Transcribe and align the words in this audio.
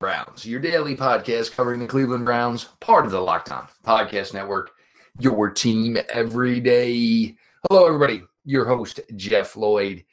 Browns, 0.00 0.46
your 0.46 0.60
daily 0.60 0.94
podcast 0.94 1.50
covering 1.50 1.80
the 1.80 1.86
Cleveland 1.86 2.24
Browns, 2.24 2.66
part 2.78 3.04
of 3.04 3.10
the 3.10 3.20
Locked 3.20 3.50
On 3.50 3.66
Podcast 3.84 4.32
Network, 4.32 4.70
your 5.18 5.50
team 5.50 5.98
every 6.08 6.60
day. 6.60 7.34
Hello, 7.68 7.84
everybody. 7.84 8.22
Your 8.44 8.64
host, 8.64 9.00
Jeff 9.16 9.56
Lloyd. 9.56 10.04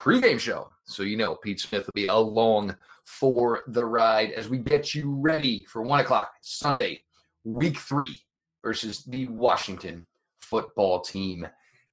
Pre-game 0.00 0.38
show. 0.38 0.70
So 0.86 1.04
you 1.04 1.16
know 1.16 1.36
Pete 1.36 1.60
Smith 1.60 1.86
will 1.86 1.92
be 1.94 2.08
along 2.08 2.74
for 3.04 3.62
the 3.68 3.84
ride 3.84 4.32
as 4.32 4.48
we 4.48 4.58
get 4.58 4.92
you 4.92 5.14
ready 5.14 5.64
for 5.68 5.82
one 5.82 6.00
o'clock 6.00 6.32
Sunday, 6.40 7.02
week 7.44 7.78
three 7.78 8.20
versus 8.64 9.04
the 9.04 9.28
Washington 9.28 10.04
football 10.40 11.00
team. 11.00 11.46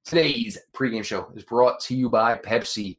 Today's 0.04 0.58
pregame 0.74 1.04
show 1.04 1.30
is 1.36 1.44
brought 1.44 1.78
to 1.82 1.94
you 1.94 2.10
by 2.10 2.38
Pepsi. 2.38 2.96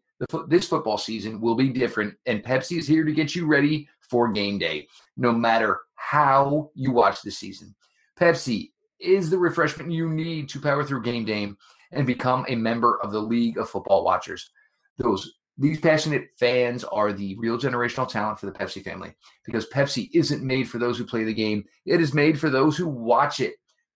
this 0.47 0.69
football 0.69 0.97
season 0.97 1.41
will 1.41 1.55
be 1.55 1.67
different, 1.67 2.15
and 2.25 2.41
Pepsi 2.41 2.77
is 2.77 2.87
here 2.87 3.03
to 3.03 3.11
get 3.11 3.35
you 3.35 3.45
ready 3.45 3.89
for 4.09 4.31
game 4.31 4.57
day, 4.57 4.87
no 5.15 5.31
matter 5.31 5.79
how 5.95 6.69
you 6.73 6.91
watch 6.91 7.21
the 7.21 7.31
season. 7.31 7.75
Pepsi 8.19 8.71
is 8.99 9.29
the 9.29 9.37
refreshment 9.37 9.91
you 9.91 10.09
need 10.09 10.49
to 10.49 10.59
power 10.59 10.83
through 10.83 11.03
game 11.03 11.25
day 11.25 11.51
and 11.91 12.07
become 12.07 12.45
a 12.47 12.55
member 12.55 12.99
of 13.01 13.11
the 13.11 13.19
League 13.19 13.57
of 13.57 13.69
Football 13.69 14.03
Watchers. 14.03 14.49
Those 14.97 15.33
these 15.59 15.79
passionate 15.79 16.29
fans 16.37 16.83
are 16.83 17.11
the 17.11 17.35
real 17.39 17.57
generational 17.57 18.07
talent 18.07 18.39
for 18.39 18.45
the 18.45 18.51
Pepsi 18.51 18.83
family 18.83 19.15
because 19.43 19.67
Pepsi 19.69 20.09
isn't 20.13 20.43
made 20.43 20.69
for 20.69 20.77
those 20.77 20.99
who 20.99 21.05
play 21.05 21.23
the 21.23 21.33
game. 21.33 21.63
It 21.85 21.99
is 21.99 22.13
made 22.13 22.39
for 22.39 22.51
those 22.51 22.77
who 22.77 22.87
watch 22.87 23.39
it. 23.39 23.55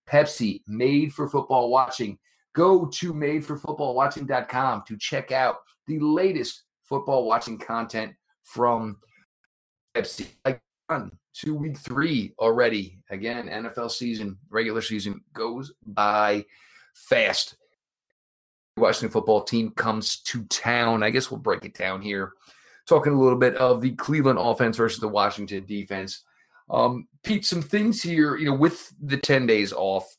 Pepsi, 0.09 0.63
made 0.67 1.13
for 1.13 1.29
football 1.29 1.69
watching. 1.69 2.17
Go 2.53 2.87
to 2.87 3.13
madeforfootballwatching.com 3.13 4.83
to 4.87 4.97
check 4.97 5.31
out 5.31 5.57
the 5.85 5.99
latest 5.99 6.63
football 6.83 7.25
watching 7.25 7.59
content 7.59 8.13
from 8.41 8.97
Pepsi. 9.95 10.27
Again, 10.45 11.11
to 11.33 11.55
week 11.55 11.77
three 11.77 12.33
already. 12.39 12.99
Again, 13.09 13.47
NFL 13.47 13.91
season, 13.91 14.37
regular 14.49 14.81
season 14.81 15.21
goes 15.33 15.71
by 15.85 16.45
fast. 16.93 17.55
Washington 18.77 19.11
football 19.11 19.43
team 19.43 19.71
comes 19.71 20.17
to 20.21 20.43
town. 20.45 21.03
I 21.03 21.09
guess 21.09 21.29
we'll 21.29 21.39
break 21.39 21.65
it 21.65 21.73
down 21.73 22.01
here. 22.01 22.33
Talking 22.87 23.13
a 23.13 23.19
little 23.19 23.37
bit 23.37 23.55
of 23.55 23.81
the 23.81 23.91
Cleveland 23.91 24.39
offense 24.39 24.77
versus 24.77 24.99
the 24.99 25.07
Washington 25.07 25.65
defense. 25.65 26.23
Um, 26.69 27.07
Pete, 27.23 27.45
some 27.45 27.61
things 27.61 28.01
here, 28.01 28.37
you 28.37 28.45
know, 28.45 28.55
with 28.55 28.93
the 29.01 29.17
10 29.17 29.45
days 29.45 29.73
off. 29.73 30.15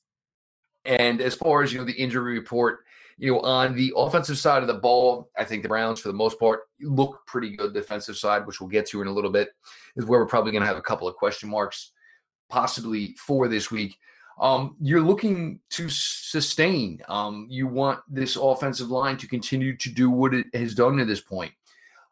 And 0.84 1.20
as 1.20 1.34
far 1.34 1.62
as, 1.62 1.72
you 1.72 1.78
know, 1.78 1.84
the 1.84 1.92
injury 1.92 2.38
report, 2.38 2.80
you 3.23 3.31
know, 3.31 3.41
on 3.42 3.77
the 3.77 3.92
offensive 3.97 4.37
side 4.37 4.62
of 4.62 4.67
the 4.67 4.75
ball, 4.75 5.31
I 5.39 5.45
think 5.45 5.62
the 5.62 5.69
Browns, 5.69 6.01
for 6.01 6.09
the 6.09 6.15
most 6.15 6.41
part, 6.41 6.62
look 6.81 7.25
pretty 7.25 7.56
good. 7.56 7.73
Defensive 7.73 8.17
side, 8.17 8.45
which 8.45 8.61
we'll 8.61 8.69
get 8.69 8.84
to 8.89 9.01
in 9.01 9.06
a 9.06 9.12
little 9.12 9.31
bit, 9.31 9.51
is 9.95 10.05
where 10.05 10.19
we're 10.19 10.27
probably 10.27 10.51
going 10.51 10.62
to 10.62 10.67
have 10.67 10.77
a 10.77 10.83
couple 10.83 11.06
of 11.06 11.15
question 11.15 11.48
marks, 11.48 11.93
possibly 12.50 13.15
for 13.15 13.47
this 13.47 13.70
week. 13.70 13.97
Um, 14.41 14.75
you're 14.81 15.00
looking 15.00 15.61
to 15.70 15.89
sustain. 15.89 17.00
Um, 17.09 17.47
you 17.48 17.69
want 17.69 18.00
this 18.09 18.34
offensive 18.34 18.91
line 18.91 19.19
to 19.19 19.28
continue 19.28 19.77
to 19.77 19.89
do 19.89 20.11
what 20.11 20.34
it 20.34 20.47
has 20.53 20.75
done 20.75 20.97
to 20.97 21.05
this 21.05 21.20
point. 21.20 21.53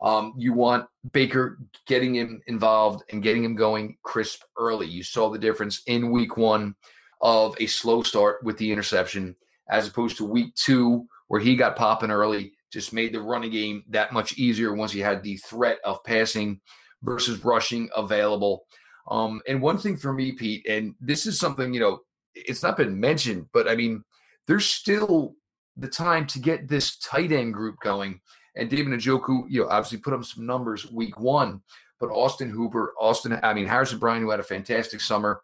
Um, 0.00 0.34
you 0.36 0.52
want 0.52 0.86
Baker 1.10 1.58
getting 1.88 2.14
him 2.14 2.40
involved 2.46 3.02
and 3.10 3.20
getting 3.20 3.42
him 3.42 3.56
going 3.56 3.96
crisp 4.04 4.42
early. 4.56 4.86
You 4.86 5.02
saw 5.02 5.28
the 5.28 5.40
difference 5.40 5.82
in 5.88 6.12
week 6.12 6.36
one 6.36 6.76
of 7.20 7.56
a 7.58 7.66
slow 7.66 8.04
start 8.04 8.44
with 8.44 8.58
the 8.58 8.70
interception 8.70 9.34
as 9.70 9.88
opposed 9.88 10.16
to 10.18 10.24
week 10.24 10.54
two, 10.54 11.06
where 11.28 11.40
he 11.40 11.56
got 11.56 11.76
popping 11.76 12.10
early, 12.10 12.52
just 12.72 12.92
made 12.92 13.12
the 13.12 13.20
running 13.20 13.50
game 13.50 13.84
that 13.88 14.12
much 14.12 14.36
easier 14.38 14.74
once 14.74 14.92
he 14.92 15.00
had 15.00 15.22
the 15.22 15.36
threat 15.38 15.78
of 15.84 16.02
passing 16.04 16.60
versus 17.02 17.44
rushing 17.44 17.88
available. 17.96 18.66
Um, 19.10 19.40
and 19.48 19.62
one 19.62 19.78
thing 19.78 19.96
for 19.96 20.12
me, 20.12 20.32
Pete, 20.32 20.66
and 20.68 20.94
this 21.00 21.26
is 21.26 21.38
something, 21.38 21.74
you 21.74 21.80
know, 21.80 22.00
it's 22.34 22.62
not 22.62 22.76
been 22.76 22.98
mentioned, 22.98 23.46
but 23.52 23.68
I 23.68 23.74
mean, 23.74 24.04
there's 24.46 24.66
still 24.66 25.34
the 25.76 25.88
time 25.88 26.26
to 26.26 26.38
get 26.38 26.68
this 26.68 26.98
tight 26.98 27.32
end 27.32 27.54
group 27.54 27.76
going. 27.82 28.20
And 28.56 28.68
David 28.68 28.92
Njoku, 28.92 29.44
you 29.48 29.62
know, 29.62 29.68
obviously 29.68 29.98
put 29.98 30.12
up 30.12 30.24
some 30.24 30.46
numbers 30.46 30.90
week 30.90 31.18
one, 31.18 31.62
but 31.98 32.10
Austin 32.10 32.50
Hooper, 32.50 32.94
Austin, 33.00 33.38
I 33.42 33.54
mean, 33.54 33.66
Harrison 33.66 33.98
Bryant, 33.98 34.22
who 34.22 34.30
had 34.30 34.40
a 34.40 34.44
fantastic 34.44 35.00
summer, 35.00 35.42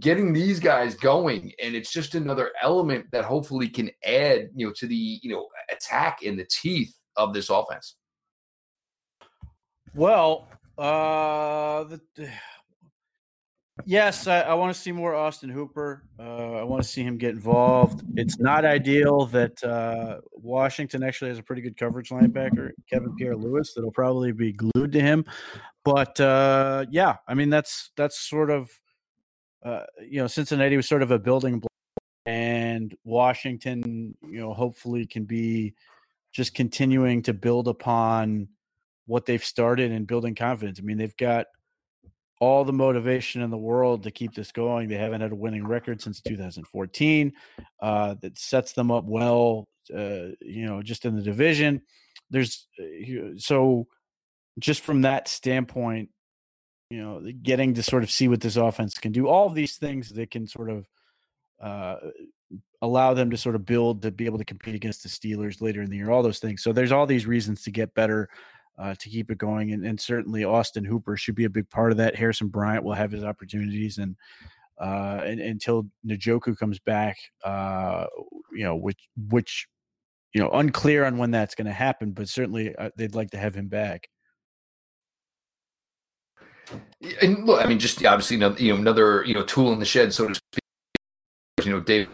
getting 0.00 0.32
these 0.32 0.58
guys 0.58 0.94
going 0.94 1.52
and 1.62 1.74
it's 1.74 1.92
just 1.92 2.14
another 2.14 2.50
element 2.60 3.06
that 3.12 3.24
hopefully 3.24 3.68
can 3.68 3.90
add 4.04 4.48
you 4.54 4.66
know 4.66 4.72
to 4.76 4.86
the 4.86 5.20
you 5.22 5.30
know 5.30 5.48
attack 5.70 6.22
in 6.22 6.36
the 6.36 6.46
teeth 6.50 6.94
of 7.16 7.32
this 7.32 7.50
offense. 7.50 7.96
Well 9.94 10.48
uh 10.76 11.84
the, 11.84 12.00
yes 13.84 14.28
i, 14.28 14.40
I 14.40 14.54
want 14.54 14.74
to 14.74 14.80
see 14.80 14.90
more 14.90 15.14
austin 15.14 15.48
hooper. 15.48 16.04
Uh, 16.18 16.54
i 16.54 16.62
want 16.64 16.82
to 16.82 16.88
see 16.88 17.04
him 17.04 17.16
get 17.16 17.30
involved. 17.30 18.02
It's 18.16 18.40
not 18.40 18.64
ideal 18.64 19.26
that 19.26 19.62
uh, 19.62 20.20
washington 20.32 21.04
actually 21.04 21.28
has 21.28 21.38
a 21.38 21.42
pretty 21.44 21.62
good 21.62 21.76
coverage 21.76 22.08
linebacker 22.10 22.70
kevin 22.90 23.14
pierre-louis 23.14 23.72
that'll 23.74 23.92
probably 23.92 24.32
be 24.32 24.52
glued 24.52 24.90
to 24.92 25.00
him. 25.00 25.24
But 25.84 26.18
uh, 26.18 26.86
yeah 26.90 27.16
i 27.28 27.34
mean 27.34 27.50
that's 27.50 27.92
that's 27.96 28.18
sort 28.18 28.50
of 28.50 28.68
uh, 29.64 29.84
you 30.02 30.20
know, 30.20 30.26
Cincinnati 30.26 30.76
was 30.76 30.88
sort 30.88 31.02
of 31.02 31.10
a 31.10 31.18
building 31.18 31.60
block, 31.60 31.70
and 32.26 32.94
Washington, 33.04 34.14
you 34.22 34.40
know, 34.40 34.52
hopefully 34.52 35.06
can 35.06 35.24
be 35.24 35.74
just 36.32 36.54
continuing 36.54 37.22
to 37.22 37.32
build 37.32 37.68
upon 37.68 38.48
what 39.06 39.26
they've 39.26 39.44
started 39.44 39.92
and 39.92 40.06
building 40.06 40.34
confidence. 40.34 40.78
I 40.78 40.82
mean, 40.82 40.98
they've 40.98 41.16
got 41.16 41.46
all 42.40 42.64
the 42.64 42.72
motivation 42.72 43.42
in 43.42 43.50
the 43.50 43.56
world 43.56 44.02
to 44.02 44.10
keep 44.10 44.34
this 44.34 44.52
going. 44.52 44.88
They 44.88 44.96
haven't 44.96 45.20
had 45.20 45.32
a 45.32 45.36
winning 45.36 45.66
record 45.66 46.00
since 46.02 46.20
2014. 46.20 47.32
Uh, 47.80 48.14
that 48.20 48.38
sets 48.38 48.72
them 48.72 48.90
up 48.90 49.04
well, 49.04 49.68
uh, 49.94 50.34
you 50.40 50.66
know, 50.66 50.82
just 50.82 51.04
in 51.04 51.16
the 51.16 51.22
division. 51.22 51.82
There's 52.30 52.66
uh, 52.78 53.36
so 53.36 53.86
just 54.58 54.80
from 54.82 55.02
that 55.02 55.28
standpoint, 55.28 56.10
you 56.94 57.02
know, 57.02 57.20
getting 57.42 57.74
to 57.74 57.82
sort 57.82 58.04
of 58.04 58.10
see 58.10 58.28
what 58.28 58.40
this 58.40 58.54
offense 58.54 58.94
can 58.94 59.10
do. 59.10 59.26
All 59.26 59.48
of 59.48 59.54
these 59.54 59.76
things 59.78 60.10
that 60.10 60.30
can 60.30 60.46
sort 60.46 60.70
of 60.70 60.86
uh, 61.60 61.96
allow 62.82 63.14
them 63.14 63.30
to 63.30 63.36
sort 63.36 63.56
of 63.56 63.66
build 63.66 64.02
to 64.02 64.12
be 64.12 64.26
able 64.26 64.38
to 64.38 64.44
compete 64.44 64.76
against 64.76 65.02
the 65.02 65.08
Steelers 65.08 65.60
later 65.60 65.82
in 65.82 65.90
the 65.90 65.96
year. 65.96 66.12
All 66.12 66.22
those 66.22 66.38
things. 66.38 66.62
So 66.62 66.72
there's 66.72 66.92
all 66.92 67.04
these 67.04 67.26
reasons 67.26 67.62
to 67.62 67.72
get 67.72 67.94
better. 67.94 68.28
Uh, 68.76 68.92
to 68.98 69.08
keep 69.08 69.30
it 69.30 69.38
going, 69.38 69.70
and, 69.70 69.86
and, 69.86 70.00
certainly 70.00 70.42
Austin 70.42 70.84
Hooper 70.84 71.16
should 71.16 71.36
be 71.36 71.44
a 71.44 71.48
big 71.48 71.70
part 71.70 71.92
of 71.92 71.98
that. 71.98 72.16
Harrison 72.16 72.48
Bryant 72.48 72.82
will 72.82 72.94
have 72.94 73.12
his 73.12 73.22
opportunities, 73.22 73.98
and 73.98 74.16
uh, 74.80 75.20
and, 75.24 75.38
until 75.38 75.86
Njoku 76.04 76.58
comes 76.58 76.80
back, 76.80 77.16
uh, 77.44 78.06
you 78.52 78.64
know, 78.64 78.74
which 78.74 78.98
which 79.30 79.68
you 80.32 80.40
know, 80.40 80.50
unclear 80.50 81.04
on 81.04 81.18
when 81.18 81.30
that's 81.30 81.54
going 81.54 81.68
to 81.68 81.72
happen, 81.72 82.10
but 82.10 82.28
certainly 82.28 82.74
uh, 82.74 82.90
they'd 82.96 83.14
like 83.14 83.30
to 83.30 83.38
have 83.38 83.54
him 83.54 83.68
back. 83.68 84.08
And 87.22 87.44
look, 87.44 87.64
I 87.64 87.68
mean, 87.68 87.78
just 87.78 88.04
obviously, 88.04 88.36
you 88.36 88.72
know, 88.72 88.80
another 88.80 89.24
you 89.24 89.34
know 89.34 89.44
tool 89.44 89.72
in 89.72 89.78
the 89.78 89.84
shed, 89.84 90.12
so 90.12 90.28
to 90.28 90.34
speak. 90.34 90.60
You 91.64 91.72
know, 91.72 91.80
Dave. 91.80 92.08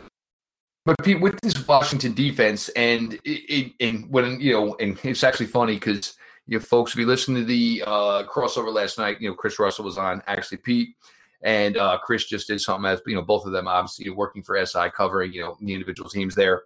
But 0.87 0.97
Pete, 1.03 1.21
with 1.21 1.41
this 1.41 1.67
Washington 1.67 2.15
defense, 2.15 2.69
and 2.71 3.19
it, 3.25 3.73
and 3.81 4.11
when 4.11 4.41
you 4.41 4.53
know, 4.53 4.77
and 4.81 4.99
it's 5.05 5.25
actually 5.25 5.47
funny 5.47 5.75
because 5.75 6.17
you 6.47 6.59
folks, 6.59 6.95
be 6.95 7.05
listening 7.05 7.43
to 7.43 7.47
the 7.47 7.83
uh, 7.87 8.25
crossover 8.25 8.73
last 8.73 8.99
night, 8.99 9.21
you 9.21 9.29
know, 9.29 9.35
Chris 9.35 9.59
Russell 9.59 9.85
was 9.85 9.99
on. 9.99 10.23
Actually, 10.27 10.59
Pete 10.59 10.97
and 11.43 11.77
uh, 11.77 11.99
Chris 12.03 12.25
just 12.25 12.49
did 12.49 12.61
something 12.61 12.91
as 12.91 13.01
you 13.07 13.15
know, 13.15 13.23
both 13.23 13.47
of 13.47 13.53
them 13.53 13.69
obviously 13.69 14.11
working 14.11 14.43
for 14.43 14.65
SI, 14.65 14.91
covering 14.91 15.33
you 15.33 15.43
know 15.43 15.57
the 15.61 15.73
individual 15.73 16.11
teams 16.11 16.35
there. 16.35 16.63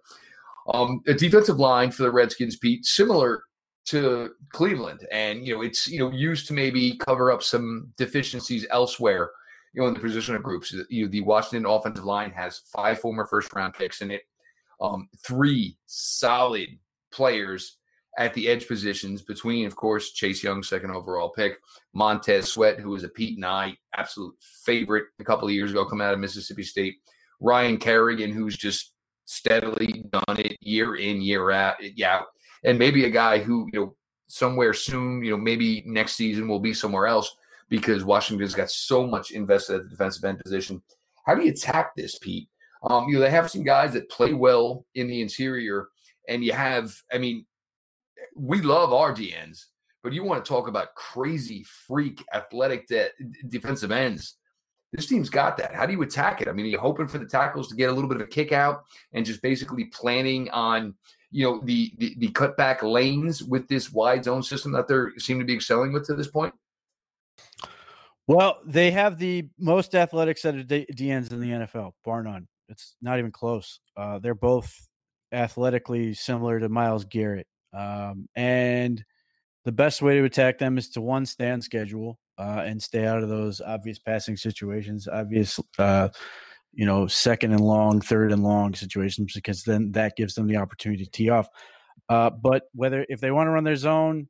Um, 0.73 1.01
a 1.07 1.13
defensive 1.13 1.59
line 1.59 1.91
for 1.91 2.03
the 2.03 2.11
Redskins, 2.11 2.57
Pete, 2.57 2.85
similar 2.85 3.43
to 3.85 4.31
Cleveland, 4.51 5.07
and 5.11 5.45
you 5.45 5.55
know 5.55 5.61
it's 5.61 5.87
you 5.87 5.99
know 5.99 6.11
used 6.11 6.47
to 6.47 6.53
maybe 6.53 6.97
cover 6.97 7.31
up 7.31 7.43
some 7.43 7.91
deficiencies 7.97 8.65
elsewhere. 8.71 9.31
You 9.73 9.81
know, 9.81 9.87
in 9.89 9.93
the 9.93 9.99
position 9.99 10.35
of 10.35 10.43
groups, 10.43 10.73
you 10.89 11.05
know, 11.05 11.11
the 11.11 11.21
Washington 11.21 11.69
offensive 11.69 12.05
line 12.05 12.31
has 12.31 12.61
five 12.73 12.99
former 12.99 13.25
first 13.25 13.53
round 13.53 13.73
picks 13.73 14.01
in 14.01 14.09
it, 14.09 14.21
um, 14.79 15.09
three 15.25 15.77
solid 15.85 16.69
players 17.11 17.77
at 18.17 18.33
the 18.33 18.47
edge 18.47 18.67
positions 18.67 19.21
between, 19.21 19.65
of 19.65 19.75
course, 19.75 20.11
Chase 20.11 20.41
Young, 20.41 20.63
second 20.63 20.91
overall 20.91 21.29
pick, 21.29 21.57
Montez 21.93 22.49
Sweat, 22.51 22.79
who 22.79 22.91
was 22.91 23.03
a 23.03 23.09
Pete 23.09 23.35
and 23.35 23.45
I 23.45 23.75
absolute 23.95 24.35
favorite 24.39 25.07
a 25.19 25.23
couple 25.23 25.47
of 25.47 25.53
years 25.53 25.71
ago 25.71 25.85
coming 25.85 26.07
out 26.07 26.13
of 26.13 26.19
Mississippi 26.19 26.63
State, 26.63 26.95
Ryan 27.41 27.77
Kerrigan, 27.77 28.31
who's 28.31 28.55
just 28.55 28.93
steadily 29.25 30.05
done 30.11 30.39
it 30.39 30.57
year 30.61 30.95
in, 30.95 31.21
year 31.21 31.51
out. 31.51 31.75
Yeah, 31.81 32.21
and 32.65 32.77
maybe 32.77 33.05
a 33.05 33.09
guy 33.09 33.39
who 33.39 33.69
you 33.71 33.79
know 33.79 33.95
somewhere 34.27 34.73
soon, 34.73 35.23
you 35.23 35.31
know, 35.31 35.37
maybe 35.37 35.83
next 35.85 36.15
season 36.15 36.47
will 36.47 36.59
be 36.59 36.73
somewhere 36.73 37.07
else 37.07 37.35
because 37.69 38.03
Washington's 38.03 38.55
got 38.55 38.69
so 38.69 39.05
much 39.05 39.31
invested 39.31 39.75
at 39.75 39.83
the 39.83 39.89
defensive 39.89 40.23
end 40.23 40.39
position. 40.39 40.81
How 41.25 41.35
do 41.35 41.43
you 41.43 41.51
attack 41.51 41.95
this, 41.95 42.17
Pete? 42.19 42.49
Um, 42.83 43.07
you 43.07 43.15
know, 43.15 43.21
they 43.21 43.31
have 43.31 43.49
some 43.49 43.63
guys 43.63 43.93
that 43.93 44.09
play 44.09 44.33
well 44.33 44.85
in 44.93 45.07
the 45.07 45.21
interior, 45.21 45.87
and 46.27 46.43
you 46.43 46.53
have, 46.53 46.93
I 47.11 47.17
mean, 47.17 47.45
we 48.35 48.61
love 48.61 48.93
our 48.93 49.13
DNs, 49.13 49.65
but 50.03 50.13
you 50.13 50.23
want 50.23 50.43
to 50.43 50.47
talk 50.47 50.67
about 50.67 50.93
crazy 50.95 51.63
freak 51.63 52.23
athletic 52.33 52.87
de- 52.87 53.09
defensive 53.47 53.91
ends. 53.91 54.37
This 54.91 55.07
team's 55.07 55.29
got 55.29 55.57
that. 55.57 55.73
How 55.73 55.85
do 55.85 55.93
you 55.93 56.01
attack 56.03 56.41
it? 56.41 56.47
I 56.47 56.51
mean, 56.51 56.67
are 56.67 56.69
you 56.69 56.77
hoping 56.77 57.07
for 57.07 57.17
the 57.17 57.25
tackles 57.25 57.67
to 57.69 57.75
get 57.75 57.89
a 57.89 57.93
little 57.93 58.09
bit 58.09 58.21
of 58.21 58.27
a 58.27 58.29
kick 58.29 58.51
out 58.51 58.83
and 59.13 59.25
just 59.25 59.41
basically 59.41 59.85
planning 59.85 60.49
on 60.51 60.93
you 61.31 61.45
know 61.45 61.61
the, 61.63 61.93
the 61.97 62.15
the 62.17 62.29
cutback 62.29 62.81
lanes 62.81 63.43
with 63.43 63.67
this 63.67 63.91
wide 63.91 64.23
zone 64.23 64.43
system 64.43 64.71
that 64.73 64.87
they 64.87 64.95
seem 65.19 65.39
to 65.39 65.45
be 65.45 65.53
excelling 65.53 65.93
with 65.93 66.05
to 66.07 66.15
this 66.15 66.27
point? 66.27 66.53
Well, 68.27 68.59
they 68.65 68.91
have 68.91 69.17
the 69.17 69.47
most 69.59 69.93
athletic 69.93 70.37
set 70.37 70.55
of 70.55 70.65
DNs 70.65 71.31
in 71.31 71.39
the 71.39 71.51
NFL, 71.51 71.91
bar 72.03 72.23
none. 72.23 72.47
It's 72.69 72.95
not 73.01 73.19
even 73.19 73.31
close. 73.31 73.79
Uh, 73.95 74.17
they're 74.17 74.33
both 74.33 74.73
athletically 75.31 76.15
similar 76.15 76.59
to 76.59 76.69
Myles 76.69 77.05
Garrett, 77.05 77.47
um, 77.73 78.27
and 78.35 79.03
the 79.65 79.71
best 79.71 80.01
way 80.01 80.17
to 80.17 80.23
attack 80.23 80.57
them 80.57 80.77
is 80.77 80.89
to 80.91 81.01
one 81.01 81.25
stand 81.25 81.63
schedule 81.63 82.19
uh, 82.37 82.63
and 82.65 82.81
stay 82.81 83.05
out 83.05 83.23
of 83.23 83.29
those 83.29 83.61
obvious 83.61 83.99
passing 83.99 84.37
situations, 84.37 85.07
obvious, 85.07 85.59
uh, 85.79 86.09
you 86.75 86.85
know, 86.85 87.07
second 87.07 87.51
and 87.51 87.61
long, 87.61 88.01
third 88.01 88.31
and 88.31 88.43
long 88.43 88.75
situations, 88.75 89.33
because 89.33 89.63
then 89.63 89.91
that 89.93 90.15
gives 90.15 90.35
them 90.35 90.47
the 90.47 90.57
opportunity 90.57 91.03
to 91.03 91.09
tee 91.09 91.29
off. 91.29 91.47
Uh, 92.09 92.29
but 92.29 92.63
whether 92.73 93.05
if 93.09 93.19
they 93.19 93.31
want 93.31 93.47
to 93.47 93.51
run 93.51 93.63
their 93.63 93.75
zone, 93.75 94.27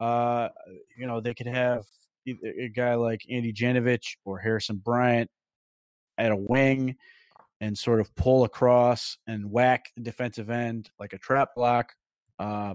uh, 0.00 0.48
you 0.96 1.06
know, 1.06 1.20
they 1.20 1.34
could 1.34 1.46
have 1.46 1.84
a 2.26 2.68
guy 2.68 2.94
like 2.94 3.20
Andy 3.30 3.52
Janovich 3.52 4.16
or 4.24 4.38
Harrison 4.38 4.76
Bryant 4.76 5.28
at 6.18 6.32
a 6.32 6.36
wing 6.36 6.96
and 7.60 7.76
sort 7.76 8.00
of 8.00 8.14
pull 8.14 8.44
across 8.44 9.18
and 9.26 9.50
whack 9.50 9.86
the 9.96 10.02
defensive 10.02 10.50
end 10.50 10.90
like 10.98 11.12
a 11.12 11.18
trap 11.18 11.50
block 11.54 11.92
uh, 12.38 12.74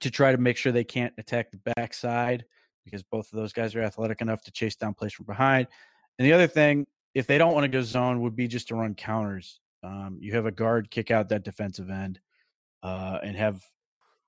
to 0.00 0.10
try 0.10 0.32
to 0.32 0.38
make 0.38 0.56
sure 0.56 0.72
they 0.72 0.84
can't 0.84 1.12
attack 1.18 1.50
the 1.50 1.72
backside 1.76 2.44
because 2.84 3.02
both 3.02 3.32
of 3.32 3.38
those 3.38 3.52
guys 3.52 3.74
are 3.74 3.82
athletic 3.82 4.20
enough 4.20 4.42
to 4.42 4.50
chase 4.50 4.76
down 4.76 4.94
plays 4.94 5.12
from 5.12 5.26
behind. 5.26 5.66
And 6.18 6.26
the 6.26 6.32
other 6.32 6.46
thing, 6.46 6.86
if 7.14 7.26
they 7.26 7.38
don't 7.38 7.54
want 7.54 7.64
to 7.64 7.68
go 7.68 7.82
zone, 7.82 8.20
would 8.22 8.36
be 8.36 8.48
just 8.48 8.68
to 8.68 8.74
run 8.74 8.94
counters. 8.94 9.60
Um, 9.82 10.18
you 10.20 10.34
have 10.34 10.46
a 10.46 10.52
guard 10.52 10.90
kick 10.90 11.10
out 11.10 11.28
that 11.30 11.44
defensive 11.44 11.90
end 11.90 12.20
uh, 12.82 13.18
and 13.22 13.36
have, 13.36 13.62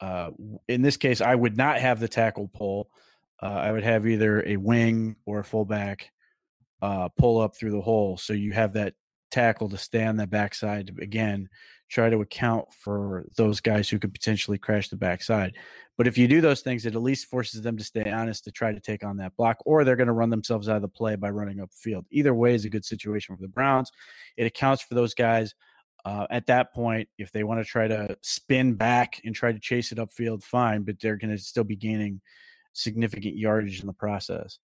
uh, 0.00 0.30
in 0.68 0.82
this 0.82 0.96
case, 0.96 1.20
I 1.20 1.34
would 1.34 1.56
not 1.56 1.78
have 1.78 2.00
the 2.00 2.08
tackle 2.08 2.48
pull 2.48 2.90
uh, 3.44 3.46
I 3.46 3.72
would 3.72 3.84
have 3.84 4.06
either 4.06 4.46
a 4.46 4.56
wing 4.56 5.16
or 5.26 5.40
a 5.40 5.44
fullback 5.44 6.10
uh, 6.80 7.08
pull 7.10 7.40
up 7.40 7.54
through 7.54 7.72
the 7.72 7.80
hole. 7.80 8.16
So 8.16 8.32
you 8.32 8.52
have 8.52 8.72
that 8.72 8.94
tackle 9.30 9.68
to 9.68 9.76
stay 9.76 10.04
on 10.04 10.16
that 10.16 10.30
backside 10.30 10.94
again, 11.00 11.50
try 11.88 12.10
to 12.10 12.20
account 12.20 12.66
for 12.72 13.26
those 13.36 13.60
guys 13.60 13.88
who 13.88 13.98
could 13.98 14.12
potentially 14.12 14.58
crash 14.58 14.88
the 14.88 14.96
backside. 14.96 15.54
But 15.96 16.06
if 16.06 16.18
you 16.18 16.26
do 16.26 16.40
those 16.40 16.60
things, 16.60 16.86
it 16.86 16.94
at 16.94 17.02
least 17.02 17.26
forces 17.26 17.62
them 17.62 17.76
to 17.76 17.84
stay 17.84 18.10
honest 18.10 18.44
to 18.44 18.50
try 18.50 18.72
to 18.72 18.80
take 18.80 19.04
on 19.04 19.16
that 19.18 19.36
block, 19.36 19.58
or 19.64 19.84
they're 19.84 19.96
going 19.96 20.08
to 20.08 20.12
run 20.12 20.30
themselves 20.30 20.68
out 20.68 20.76
of 20.76 20.82
the 20.82 20.88
play 20.88 21.14
by 21.14 21.30
running 21.30 21.60
up 21.60 21.70
field. 21.72 22.04
Either 22.10 22.34
way 22.34 22.54
is 22.54 22.64
a 22.64 22.70
good 22.70 22.84
situation 22.84 23.36
for 23.36 23.42
the 23.42 23.48
Browns. 23.48 23.92
It 24.36 24.46
accounts 24.46 24.82
for 24.82 24.94
those 24.94 25.14
guys. 25.14 25.54
Uh, 26.04 26.26
at 26.30 26.46
that 26.46 26.74
point, 26.74 27.08
if 27.16 27.32
they 27.32 27.44
want 27.44 27.60
to 27.60 27.64
try 27.64 27.88
to 27.88 28.16
spin 28.22 28.74
back 28.74 29.20
and 29.24 29.34
try 29.34 29.52
to 29.52 29.58
chase 29.58 29.90
it 29.90 29.98
upfield, 29.98 30.42
fine, 30.42 30.82
but 30.82 31.00
they're 31.00 31.16
going 31.16 31.30
to 31.30 31.38
still 31.38 31.64
be 31.64 31.76
gaining 31.76 32.20
significant 32.74 33.36
yardage 33.36 33.80
in 33.80 33.86
the 33.86 33.92
process. 33.92 34.58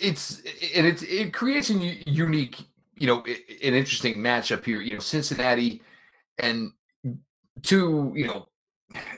It's 0.00 0.38
and 0.74 0.86
it's 0.86 1.02
it 1.02 1.32
creates 1.32 1.70
a 1.70 1.74
unique, 1.74 2.58
you 2.96 3.06
know, 3.06 3.22
an 3.24 3.74
interesting 3.74 4.16
matchup 4.16 4.64
here. 4.64 4.80
You 4.80 4.94
know, 4.94 5.00
Cincinnati 5.00 5.82
and 6.38 6.72
two, 7.62 8.12
you 8.14 8.26
know, 8.26 8.46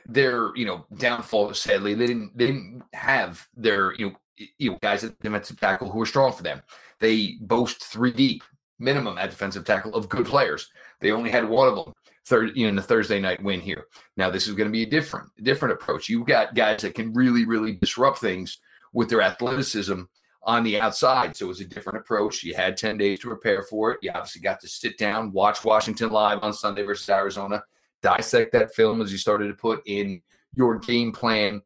their 0.07 0.55
you 0.57 0.67
know 0.67 0.87
downfall. 0.97 1.55
Sadly, 1.55 1.95
they 1.95 2.07
didn't 2.07 2.37
they 2.37 2.47
didn't 2.47 2.83
have 2.93 3.47
their 3.57 3.95
you 3.95 4.11
know 4.11 4.17
you 4.59 4.71
know 4.71 4.79
guys 4.83 5.05
at 5.05 5.19
defensive 5.21 5.61
tackle 5.61 5.91
who 5.91 5.99
were 5.99 6.07
strong 6.07 6.33
for 6.33 6.43
them. 6.43 6.63
They 7.01 7.37
boast 7.41 7.85
three 7.85 8.13
deep 8.13 8.43
minimum 8.79 9.19
at 9.19 9.31
defensive 9.31 9.65
tackle 9.65 9.95
of 9.95 10.09
good 10.09 10.27
players. 10.27 10.71
They 11.01 11.13
only 11.13 11.31
had 11.31 11.49
one 11.49 11.69
of 11.69 11.77
them 11.77 11.95
third, 12.27 12.57
you 12.57 12.65
know, 12.65 12.71
in 12.71 12.77
the 12.77 12.83
Thursday 12.83 13.21
night 13.21 13.43
win 13.43 13.61
here. 13.61 13.87
Now 14.17 14.31
this 14.31 14.47
is 14.47 14.55
going 14.55 14.69
to 14.69 14.73
be 14.73 14.83
a 14.83 14.91
different, 14.91 15.29
different 15.43 15.75
approach. 15.75 16.09
You've 16.09 16.27
got 16.27 16.55
guys 16.55 16.83
that 16.83 16.95
can 16.95 17.13
really, 17.13 17.45
really 17.45 17.73
disrupt 17.73 18.19
things 18.19 18.59
with 18.93 19.09
their 19.09 19.23
athleticism 19.23 20.03
on 20.45 20.65
the 20.65 20.81
outside. 20.81 21.37
So 21.37 21.47
it 21.47 21.49
was 21.49 21.61
a 21.61 21.65
different 21.65 21.99
approach. 21.99 22.43
You 22.43 22.55
had 22.55 22.77
10 22.77 22.99
days 22.99 23.21
to 23.21 23.29
prepare 23.29 23.63
for 23.63 23.93
it. 23.93 23.99
You 24.03 24.11
obviously 24.13 24.41
got 24.41 24.61
to 24.61 24.69
sit 24.69 24.99
down, 24.99 25.33
watch 25.33 25.65
Washington 25.65 26.11
live 26.11 26.41
on 26.43 26.53
Sunday 26.53 26.83
versus 26.83 27.09
Arizona, 27.09 27.63
dissect 28.03 28.53
that 28.53 28.75
film 28.75 29.01
as 29.01 29.13
you 29.13 29.19
started 29.19 29.49
to 29.49 29.55
put 29.55 29.83
in 29.87 30.21
your 30.55 30.79
game 30.79 31.13
plan 31.13 31.63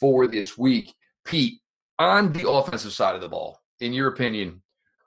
for 0.00 0.26
this 0.26 0.56
week. 0.56 0.94
Pete, 1.24 1.60
on 1.98 2.32
the 2.32 2.48
offensive 2.48 2.92
side 2.92 3.14
of 3.14 3.20
the 3.20 3.28
ball, 3.28 3.60
in 3.80 3.92
your 3.92 4.08
opinion, 4.08 4.62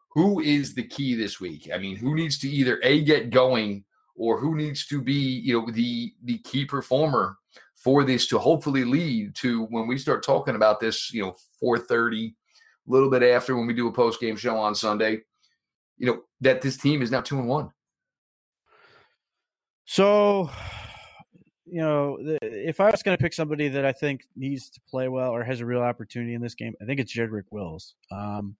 who 0.09 0.39
is 0.39 0.73
the 0.73 0.83
key 0.83 1.15
this 1.15 1.39
week? 1.39 1.69
I 1.73 1.77
mean, 1.77 1.95
who 1.95 2.15
needs 2.15 2.37
to 2.39 2.49
either 2.49 2.79
A, 2.83 3.03
get 3.03 3.29
going 3.29 3.83
or 4.17 4.39
who 4.39 4.55
needs 4.55 4.85
to 4.87 5.01
be 5.01 5.13
you 5.13 5.59
know 5.59 5.71
the 5.71 6.13
the 6.23 6.39
key 6.39 6.65
performer 6.65 7.37
for 7.75 8.03
this 8.03 8.27
to 8.27 8.39
hopefully 8.39 8.83
lead 8.83 9.35
to 9.35 9.65
when 9.65 9.87
we 9.87 9.97
start 9.97 10.23
talking 10.23 10.55
about 10.55 10.79
this 10.79 11.13
you 11.13 11.21
know 11.21 11.35
4:30 11.63 12.33
a 12.87 12.91
little 12.91 13.09
bit 13.09 13.23
after 13.23 13.55
when 13.55 13.67
we 13.67 13.73
do 13.73 13.87
a 13.87 13.91
post 13.91 14.19
game 14.19 14.35
show 14.35 14.57
on 14.57 14.75
Sunday 14.75 15.19
you 15.97 16.07
know 16.07 16.21
that 16.41 16.61
this 16.61 16.77
team 16.77 17.01
is 17.01 17.11
now 17.11 17.21
2 17.21 17.39
and 17.39 17.47
1 17.47 17.71
so 19.85 20.49
you 21.65 21.81
know 21.81 22.17
if 22.41 22.79
I 22.79 22.89
was 22.89 23.03
going 23.03 23.17
to 23.17 23.21
pick 23.21 23.33
somebody 23.33 23.67
that 23.69 23.85
I 23.85 23.91
think 23.91 24.21
needs 24.35 24.69
to 24.69 24.79
play 24.89 25.07
well 25.07 25.31
or 25.31 25.43
has 25.43 25.61
a 25.61 25.65
real 25.65 25.81
opportunity 25.81 26.33
in 26.33 26.41
this 26.41 26.55
game 26.55 26.73
I 26.81 26.85
think 26.85 26.99
it's 26.99 27.15
Jedrick 27.15 27.45
Wills 27.51 27.95
um, 28.11 28.55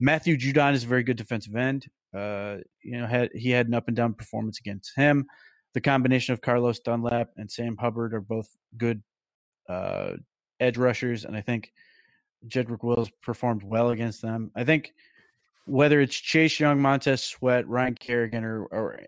Matthew 0.00 0.36
Judon 0.36 0.74
is 0.74 0.84
a 0.84 0.88
very 0.88 1.02
good 1.02 1.16
defensive 1.16 1.56
end. 1.56 1.86
Uh, 2.14 2.58
you 2.82 2.98
know, 2.98 3.06
had 3.06 3.30
he 3.34 3.50
had 3.50 3.68
an 3.68 3.74
up 3.74 3.88
and 3.88 3.96
down 3.96 4.14
performance 4.14 4.58
against 4.58 4.94
him. 4.96 5.26
The 5.74 5.80
combination 5.80 6.32
of 6.32 6.40
Carlos 6.40 6.80
Dunlap 6.80 7.30
and 7.36 7.50
Sam 7.50 7.76
Hubbard 7.76 8.14
are 8.14 8.20
both 8.20 8.48
good 8.76 9.02
uh, 9.68 10.12
edge 10.60 10.78
rushers, 10.78 11.24
and 11.24 11.36
I 11.36 11.40
think 11.40 11.72
Jedrick 12.48 12.82
Wills 12.82 13.10
performed 13.22 13.62
well 13.62 13.90
against 13.90 14.22
them. 14.22 14.50
I 14.54 14.64
think 14.64 14.94
whether 15.66 16.00
it's 16.00 16.14
Chase 16.14 16.60
Young, 16.60 16.80
Montez 16.80 17.22
Sweat, 17.22 17.68
Ryan 17.68 17.94
Kerrigan, 17.94 18.44
or, 18.44 18.64
or 18.66 19.00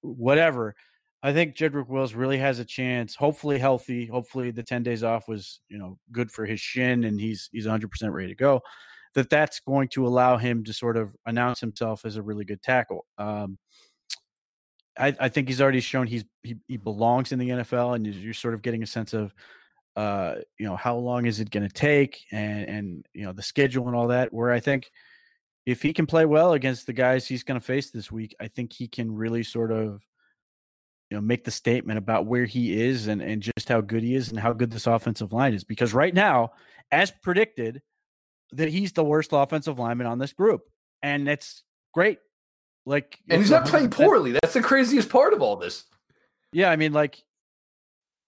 whatever, 0.00 0.74
I 1.22 1.32
think 1.32 1.54
Jedrick 1.54 1.88
Wills 1.88 2.14
really 2.14 2.38
has 2.38 2.58
a 2.58 2.64
chance. 2.64 3.14
Hopefully 3.14 3.58
healthy. 3.58 4.06
Hopefully 4.06 4.50
the 4.50 4.62
ten 4.62 4.82
days 4.82 5.04
off 5.04 5.28
was 5.28 5.60
you 5.68 5.78
know 5.78 5.98
good 6.12 6.30
for 6.30 6.46
his 6.46 6.60
shin, 6.60 7.04
and 7.04 7.20
he's 7.20 7.48
he's 7.52 7.66
100 7.66 7.90
percent 7.90 8.12
ready 8.12 8.28
to 8.28 8.34
go 8.34 8.62
that 9.14 9.30
that's 9.30 9.60
going 9.60 9.88
to 9.88 10.06
allow 10.06 10.36
him 10.36 10.64
to 10.64 10.72
sort 10.72 10.96
of 10.96 11.14
announce 11.26 11.60
himself 11.60 12.04
as 12.04 12.16
a 12.16 12.22
really 12.22 12.44
good 12.44 12.62
tackle. 12.62 13.06
Um, 13.18 13.58
I, 14.98 15.14
I, 15.18 15.28
think 15.28 15.48
he's 15.48 15.60
already 15.60 15.80
shown 15.80 16.06
he's 16.06 16.24
he, 16.42 16.56
he 16.68 16.76
belongs 16.76 17.32
in 17.32 17.38
the 17.38 17.48
NFL, 17.48 17.96
and 17.96 18.06
you're 18.06 18.34
sort 18.34 18.54
of 18.54 18.62
getting 18.62 18.82
a 18.82 18.86
sense 18.86 19.14
of 19.14 19.34
uh, 20.00 20.36
you 20.58 20.64
know 20.64 20.76
how 20.76 20.96
long 20.96 21.26
is 21.26 21.40
it 21.40 21.50
going 21.50 21.68
to 21.68 21.72
take, 21.72 22.24
and 22.32 22.66
and 22.66 23.06
you 23.12 23.24
know 23.24 23.32
the 23.32 23.42
schedule 23.42 23.86
and 23.86 23.94
all 23.94 24.08
that. 24.08 24.32
Where 24.32 24.50
I 24.50 24.58
think 24.58 24.90
if 25.66 25.82
he 25.82 25.92
can 25.92 26.06
play 26.06 26.24
well 26.24 26.54
against 26.54 26.86
the 26.86 26.94
guys 26.94 27.26
he's 27.26 27.42
going 27.42 27.60
to 27.60 27.64
face 27.64 27.90
this 27.90 28.10
week, 28.10 28.34
I 28.40 28.48
think 28.48 28.72
he 28.72 28.88
can 28.88 29.14
really 29.14 29.42
sort 29.42 29.70
of 29.70 30.02
you 31.10 31.18
know 31.18 31.20
make 31.20 31.44
the 31.44 31.50
statement 31.50 31.98
about 31.98 32.24
where 32.24 32.46
he 32.46 32.80
is 32.80 33.08
and 33.08 33.20
and 33.20 33.42
just 33.42 33.68
how 33.68 33.82
good 33.82 34.02
he 34.02 34.14
is 34.14 34.30
and 34.30 34.40
how 34.40 34.54
good 34.54 34.70
this 34.70 34.86
offensive 34.86 35.34
line 35.34 35.52
is. 35.52 35.64
Because 35.64 35.92
right 35.92 36.14
now, 36.14 36.52
as 36.90 37.10
predicted, 37.22 37.82
that 38.52 38.70
he's 38.70 38.92
the 38.92 39.04
worst 39.04 39.30
offensive 39.34 39.78
lineman 39.78 40.06
on 40.06 40.18
this 40.18 40.32
group, 40.32 40.62
and 41.02 41.28
it's 41.28 41.62
great. 41.92 42.20
Like, 42.86 43.18
and 43.28 43.42
he's 43.42 43.50
not 43.50 43.66
playing 43.66 43.90
poorly. 43.90 44.32
That's 44.32 44.54
the 44.54 44.62
craziest 44.62 45.10
part 45.10 45.34
of 45.34 45.42
all 45.42 45.56
this. 45.56 45.84
Yeah, 46.54 46.70
I 46.70 46.76
mean, 46.76 46.94
like, 46.94 47.22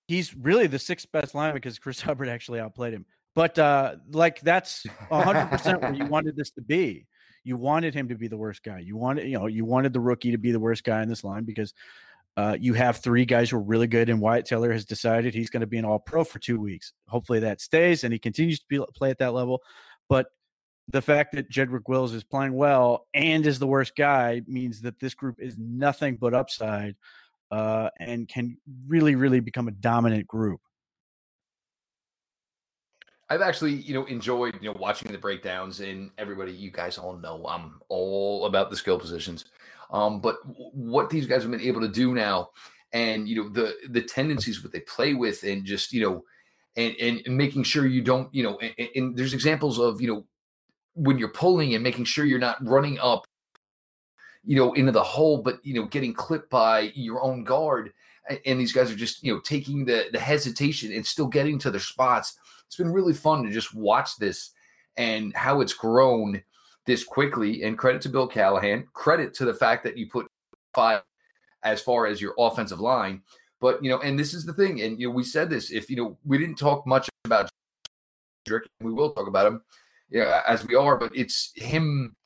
he's 0.09 0.35
really 0.35 0.67
the 0.67 0.79
sixth 0.79 1.11
best 1.13 1.35
lineman 1.35 1.57
because 1.57 1.79
Chris 1.79 2.01
Hubbard 2.03 2.29
actually 2.29 2.61
outplayed 2.61 2.93
him. 2.93 3.07
But 3.35 3.59
uh, 3.59 3.97
like, 4.11 4.41
that's 4.41 4.85
hundred 5.11 5.47
percent 5.47 5.81
where 5.81 5.95
you 5.95 6.05
wanted 6.05 6.37
this 6.37 6.51
to 6.53 6.61
be. 6.61 7.07
You 7.45 7.57
wanted 7.57 7.95
him 7.95 8.09
to 8.09 8.15
be 8.15 8.29
the 8.29 8.37
worst 8.37 8.63
guy. 8.63 8.81
You 8.81 8.97
wanted, 8.97 9.27
you 9.27 9.39
know, 9.39 9.47
you 9.47 9.65
wanted 9.65 9.93
the 9.93 10.01
rookie 10.01 10.33
to 10.33 10.39
be 10.39 10.53
the 10.53 10.61
worst 10.61 10.85
guy 10.85 11.03
in 11.03 11.09
this 11.09 11.25
line 11.25 11.45
because 11.45 11.73
uh, 12.37 12.57
you 12.61 12.75
have 12.75 12.99
three 12.99 13.25
guys 13.25 13.51
who 13.51 13.57
are 13.57 13.63
really 13.63 13.87
good, 13.87 14.09
and 14.09 14.21
Wyatt 14.21 14.47
Teller 14.47 14.73
has 14.73 14.85
decided 14.85 15.35
he's 15.35 15.51
going 15.51 15.63
to 15.63 15.67
be 15.67 15.79
an 15.79 15.85
All 15.85 15.99
Pro 15.99 16.25
for 16.25 16.39
two 16.39 16.61
weeks. 16.61 16.93
Hopefully 17.09 17.41
that 17.41 17.61
stays, 17.61 18.05
and 18.05 18.13
he 18.13 18.19
continues 18.19 18.61
to 18.61 18.67
be, 18.69 18.85
play 18.95 19.11
at 19.11 19.19
that 19.19 19.35
level. 19.35 19.63
But 20.09 20.27
the 20.89 21.03
fact 21.03 21.35
that 21.35 21.51
Jedrick 21.51 21.89
Wills 21.89 22.13
is 22.13 22.25
playing 22.25 22.55
well 22.55 23.07
and 23.15 23.47
is 23.47 23.59
the 23.59 23.67
worst 23.67 23.97
guy 23.97 24.43
means 24.47 24.83
that 24.83 24.99
this 25.01 25.15
group 25.15 25.37
is 25.41 25.57
nothing 25.59 26.17
but 26.17 26.35
upside 26.35 26.97
uh, 27.53 27.91
and 28.01 28.29
can 28.29 28.57
really, 28.89 29.15
really 29.15 29.39
become 29.39 29.69
a 29.69 29.73
dominant 29.73 30.27
group. 30.27 30.61
I've 33.31 33.43
actually, 33.43 33.75
you 33.75 33.95
know, 33.95 34.05
enjoyed, 34.07 34.59
you 34.61 34.73
know, 34.73 34.77
watching 34.79 35.13
the 35.13 35.19
breakdowns 35.19 35.81
and 35.81 36.11
everybody, 36.19 36.53
you 36.53 36.71
guys 36.71 36.99
all 36.99 37.17
know 37.17 37.47
I'm 37.49 37.81
all 37.89 38.47
about 38.47 38.71
the 38.71 38.77
skill 38.77 38.99
positions. 38.99 39.45
Um, 39.91 40.21
but 40.21 40.37
what 40.45 41.09
these 41.09 41.27
guys 41.27 41.43
have 41.43 41.51
been 41.51 41.61
able 41.61 41.83
to 41.83 41.89
do 41.89 42.15
now 42.15 42.49
and 42.93 43.29
you 43.29 43.37
know 43.37 43.49
the 43.49 43.75
the 43.91 44.03
tendencies 44.03 44.63
what 44.63 44.73
they 44.73 44.81
play 44.81 45.15
with 45.15 45.43
and 45.45 45.65
just 45.65 45.93
you 45.93 46.03
know 46.03 46.25
and 46.77 46.95
and, 46.97 47.37
making 47.37 47.63
sure 47.63 47.87
you 47.87 48.03
don't 48.03 48.33
you 48.35 48.43
know 48.43 48.59
and, 48.59 48.89
and 48.95 49.17
there's 49.17 49.35
examples 49.35 49.79
of 49.79 50.01
you 50.01 50.09
know 50.09 50.25
when 50.95 51.19
you're 51.19 51.29
pulling 51.29 51.75
and 51.75 51.83
making 51.83 52.05
sure 52.05 52.25
you're 52.25 52.39
not 52.39 52.57
running 52.67 52.99
up 52.99 53.27
you 54.45 54.57
know 54.57 54.73
into 54.75 54.93
the 54.93 55.03
hole 55.03 55.39
but 55.39 55.65
you 55.65 55.75
know 55.75 55.85
getting 55.87 56.13
clipped 56.13 56.51
by 56.51 56.93
your 56.95 57.23
own 57.23 57.45
guard 57.45 57.93
and 58.47 58.61
these 58.61 58.73
guys 58.73 58.91
are 58.91 58.97
just 58.97 59.23
you 59.23 59.33
know 59.33 59.41
taking 59.41 59.85
the 59.85 60.07
the 60.13 60.19
hesitation 60.19 60.93
and 60.93 61.07
still 61.07 61.27
getting 61.27 61.59
to 61.59 61.71
their 61.71 61.81
spots 61.81 62.39
it's 62.67 62.77
been 62.77 62.93
really 62.93 63.15
fun 63.15 63.43
to 63.43 63.51
just 63.51 63.75
watch 63.75 64.17
this 64.17 64.51
and 64.97 65.35
how 65.35 65.61
it's 65.61 65.75
grown 65.75 66.43
this 66.87 67.05
quickly 67.05 67.63
and 67.63 67.79
credit 67.79 68.03
to 68.03 68.09
bill 68.09 68.27
callahan 68.27 68.87
credit 68.93 69.35
to 69.35 69.45
the 69.45 69.55
fact 69.55 69.85
that 69.85 69.97
you 69.97 70.09
put 70.09 70.27
five 70.75 71.03
as 71.63 71.81
far 71.81 72.07
as 72.07 72.21
your 72.21 72.35
offensive 72.39 72.81
line. 72.81 73.23
But 73.61 73.83
you 73.83 73.91
know, 73.91 74.01
and 74.01 74.19
this 74.19 74.35
is 74.35 74.45
the 74.45 74.53
thing, 74.53 74.83
and 74.83 75.01
you 75.01 75.09
know, 75.09 75.15
we 75.15 75.23
said 75.23 75.49
this. 75.49 75.71
If 75.71 75.89
you 75.89 75.97
know, 75.97 76.19
we 76.25 76.39
didn't 76.39 76.57
talk 76.57 76.87
much 76.87 77.09
about 77.25 77.49
Drake, 78.45 78.63
we 78.81 78.93
will 78.93 79.13
talk 79.13 79.29
about 79.29 79.47
him, 79.47 79.63
yeah, 80.11 80.43
as 80.49 80.67
we 80.67 80.75
are. 80.75 80.97
But 80.97 81.15
it's 81.15 81.53
him. 81.55 82.17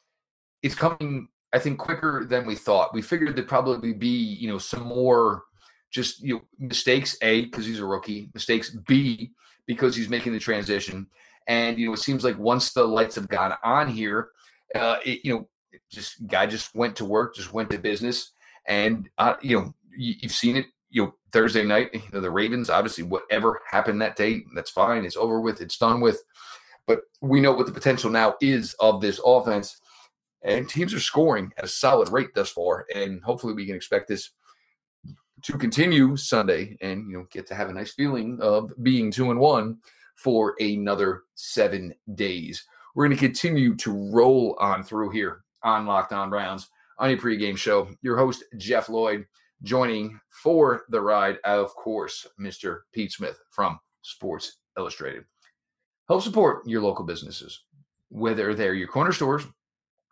It's 0.62 0.75
coming, 0.75 1.28
I 1.57 1.59
think, 1.59 1.79
quicker 1.79 2.25
than 2.29 2.47
we 2.47 2.55
thought. 2.55 2.95
We 2.95 3.03
figured 3.03 3.35
there'd 3.35 3.49
probably 3.49 3.93
be, 3.93 4.09
you 4.09 4.49
know, 4.49 4.59
some 4.59 4.83
more 4.83 5.45
just 5.91 6.23
you 6.23 6.35
know 6.35 6.43
mistakes. 6.59 7.17
A 7.23 7.47
because 7.47 7.65
he's 7.65 7.81
a 7.81 7.85
rookie. 7.85 8.29
Mistakes. 8.35 8.71
B 8.87 9.33
because 9.67 9.97
he's 9.97 10.09
making 10.09 10.33
the 10.33 10.39
transition. 10.39 11.07
And 11.49 11.79
you 11.79 11.87
know, 11.87 11.95
it 11.95 12.01
seems 12.01 12.25
like 12.25 12.39
once 12.39 12.73
the 12.73 12.85
lights 12.85 13.15
have 13.15 13.29
gone 13.29 13.55
on 13.65 13.89
here, 13.89 14.29
uh, 14.75 14.99
it, 15.05 15.21
you 15.25 15.35
know, 15.35 15.49
just 15.91 16.27
guy 16.27 16.47
just 16.47 16.75
went 16.75 16.95
to 16.97 17.05
work, 17.05 17.35
just 17.35 17.53
went 17.53 17.71
to 17.71 17.79
business 17.79 18.33
and 18.67 19.09
uh, 19.19 19.35
you 19.41 19.59
know, 19.59 19.75
you, 19.97 20.15
have 20.23 20.33
seen 20.33 20.57
it. 20.57 20.67
You 20.91 21.05
know, 21.05 21.15
Thursday 21.33 21.65
night, 21.65 21.91
you 21.93 22.03
know, 22.13 22.21
the 22.21 22.31
Ravens. 22.31 22.71
Obviously, 22.71 23.05
whatever 23.05 23.61
happened 23.71 24.01
that 24.03 24.17
day, 24.17 24.45
that's 24.55 24.71
fine. 24.71 25.05
It's 25.05 25.17
over 25.17 25.41
with. 25.41 25.61
It's 25.61 25.79
done 25.79 26.01
with. 26.01 26.23
But 26.87 27.01
we 27.21 27.41
know 27.41 27.53
what 27.53 27.67
the 27.67 27.73
potential 27.73 28.11
now 28.11 28.37
is 28.41 28.75
of 28.79 29.01
this 29.01 29.21
offense, 29.25 29.81
and 30.43 30.69
teams 30.69 30.95
are 30.95 31.00
scoring 31.00 31.52
at 31.57 31.64
a 31.64 31.69
solid 31.69 32.11
rate 32.11 32.35
thus 32.35 32.50
far. 32.50 32.87
And 32.95 33.23
hopefully, 33.23 33.55
we 33.55 33.66
can 33.66 33.76
expect 33.76 34.09
this 34.09 34.31
to 35.43 35.59
continue 35.59 36.16
Sunday, 36.16 36.76
and 36.81 37.11
you 37.11 37.19
know, 37.19 37.26
get 37.31 37.47
to 37.49 37.55
have 37.55 37.69
a 37.69 37.73
nice 37.73 37.93
feeling 37.93 38.38
of 38.40 38.73
being 38.83 39.11
two 39.11 39.31
and 39.31 39.40
one 39.40 39.78
for 40.16 40.55
another 40.61 41.23
seven 41.35 41.95
days. 42.14 42.64
We're 42.95 43.07
going 43.07 43.16
to 43.16 43.26
continue 43.26 43.76
to 43.76 43.93
roll 44.11 44.57
on 44.59 44.83
through 44.83 45.11
here 45.11 45.43
on 45.62 45.87
Locked 45.87 46.12
On 46.12 46.31
Browns 46.31 46.69
on 46.99 47.11
your 47.11 47.19
pregame 47.19 47.57
show. 47.57 47.88
Your 48.00 48.16
host, 48.16 48.45
Jeff 48.57 48.88
Lloyd, 48.88 49.26
joining 49.62 50.19
for 50.28 50.85
the 50.88 51.00
ride, 51.00 51.38
of 51.45 51.75
course, 51.75 52.26
Mr. 52.40 52.81
Pete 52.93 53.12
Smith 53.12 53.38
from 53.50 53.78
Sports 54.02 54.59
Illustrated. 54.78 55.25
Help 56.09 56.23
support 56.23 56.66
your 56.66 56.81
local 56.81 57.05
businesses, 57.05 57.62
whether 58.09 58.55
they're 58.55 58.75
your 58.75 58.88
corner 58.88 59.12
stores, 59.12 59.45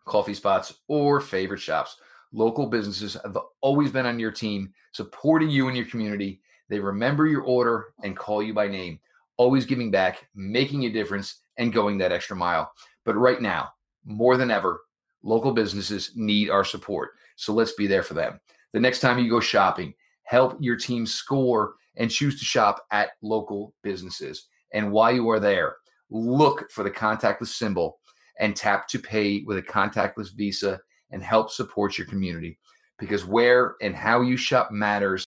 coffee 0.05 0.35
spots, 0.35 0.75
or 0.89 1.21
favorite 1.21 1.61
shops. 1.61 1.97
Local 2.33 2.67
businesses 2.67 3.17
have 3.25 3.39
always 3.61 3.91
been 3.93 4.07
on 4.07 4.19
your 4.19 4.33
team, 4.33 4.73
supporting 4.93 5.51
you 5.51 5.69
and 5.69 5.77
your 5.77 5.87
community. 5.87 6.41
They 6.69 6.81
remember 6.81 7.27
your 7.27 7.43
order 7.43 7.95
and 8.03 8.17
call 8.17 8.43
you 8.43 8.55
by 8.55 8.69
name, 8.69 8.99
always 9.37 9.67
giving 9.67 9.91
back, 9.91 10.29
making 10.35 10.85
a 10.85 10.91
difference, 10.91 11.43
and 11.59 11.73
going 11.73 11.99
that 11.99 12.13
extra 12.13 12.37
mile. 12.37 12.73
But 13.05 13.17
right 13.17 13.41
now, 13.41 13.73
more 14.05 14.37
than 14.37 14.51
ever, 14.51 14.81
local 15.23 15.53
businesses 15.53 16.13
need 16.15 16.51
our 16.51 16.65
support. 16.65 17.13
So 17.37 17.53
let's 17.53 17.73
be 17.73 17.87
there 17.87 18.03
for 18.03 18.15
them. 18.15 18.41
The 18.73 18.81
next 18.81 19.01
time 19.01 19.19
you 19.19 19.31
go 19.31 19.41
shopping, 19.41 19.95
help 20.25 20.57
your 20.61 20.77
team 20.77 21.07
score 21.07 21.75
and 21.97 22.11
choose 22.11 22.39
to 22.39 22.45
shop 22.45 22.85
at 22.91 23.11
local 23.23 23.75
businesses. 23.83 24.49
And 24.73 24.91
while 24.91 25.13
you 25.13 25.29
are 25.31 25.41
there, 25.41 25.77
look 26.11 26.71
for 26.71 26.83
the 26.83 26.91
contactless 26.91 27.49
symbol 27.49 27.99
and 28.41 28.57
tap 28.57 28.89
to 28.89 28.99
pay 28.99 29.43
with 29.47 29.59
a 29.59 29.63
contactless 29.63 30.33
Visa 30.35 30.81
and 31.11 31.23
help 31.23 31.51
support 31.51 31.99
your 31.99 32.07
community. 32.07 32.59
Because 32.99 33.25
where 33.25 33.75
and 33.81 33.95
how 33.95 34.21
you 34.21 34.37
shop 34.37 34.71
matters 34.71 35.27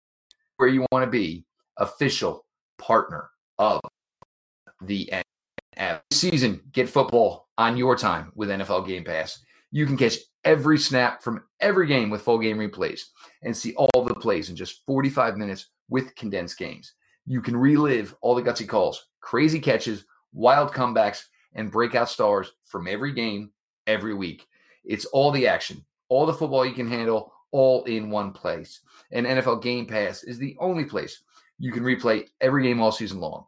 where 0.57 0.69
you 0.69 0.85
want 0.91 1.03
to 1.03 1.11
be 1.11 1.45
official 1.77 2.45
partner 2.77 3.29
of 3.57 3.81
the 4.81 5.09
NFL 5.77 6.01
season. 6.11 6.61
Get 6.71 6.89
football 6.89 7.47
on 7.57 7.77
your 7.77 7.95
time 7.95 8.31
with 8.35 8.49
NFL 8.49 8.87
Game 8.87 9.03
Pass. 9.03 9.39
You 9.71 9.85
can 9.85 9.97
catch 9.97 10.17
every 10.43 10.77
snap 10.77 11.21
from 11.21 11.43
every 11.59 11.87
game 11.87 12.09
with 12.09 12.21
full 12.21 12.39
game 12.39 12.57
replays 12.57 13.01
and 13.43 13.55
see 13.55 13.73
all 13.75 14.03
the 14.03 14.15
plays 14.15 14.49
in 14.49 14.55
just 14.55 14.85
45 14.85 15.37
minutes 15.37 15.67
with 15.89 16.15
condensed 16.15 16.57
games. 16.57 16.93
You 17.25 17.41
can 17.41 17.57
relive 17.57 18.15
all 18.21 18.35
the 18.35 18.41
gutsy 18.41 18.67
calls, 18.67 19.07
crazy 19.21 19.59
catches, 19.59 20.05
wild 20.33 20.71
comebacks, 20.71 21.23
and 21.55 21.71
breakout 21.71 22.09
stars 22.09 22.51
from 22.63 22.87
every 22.87 23.13
game 23.13 23.51
every 23.87 24.13
week. 24.13 24.47
It's 24.83 25.05
all 25.05 25.31
the 25.31 25.47
action, 25.47 25.83
all 26.09 26.25
the 26.25 26.33
football 26.33 26.65
you 26.65 26.73
can 26.73 26.87
handle, 26.87 27.33
all 27.51 27.83
in 27.85 28.09
one 28.09 28.31
place. 28.31 28.81
And 29.11 29.25
NFL 29.25 29.63
Game 29.63 29.85
Pass 29.85 30.23
is 30.23 30.37
the 30.37 30.55
only 30.59 30.85
place 30.85 31.23
you 31.57 31.71
can 31.71 31.83
replay 31.83 32.27
every 32.41 32.63
game 32.63 32.81
all 32.81 32.91
season 32.91 33.19
long. 33.19 33.45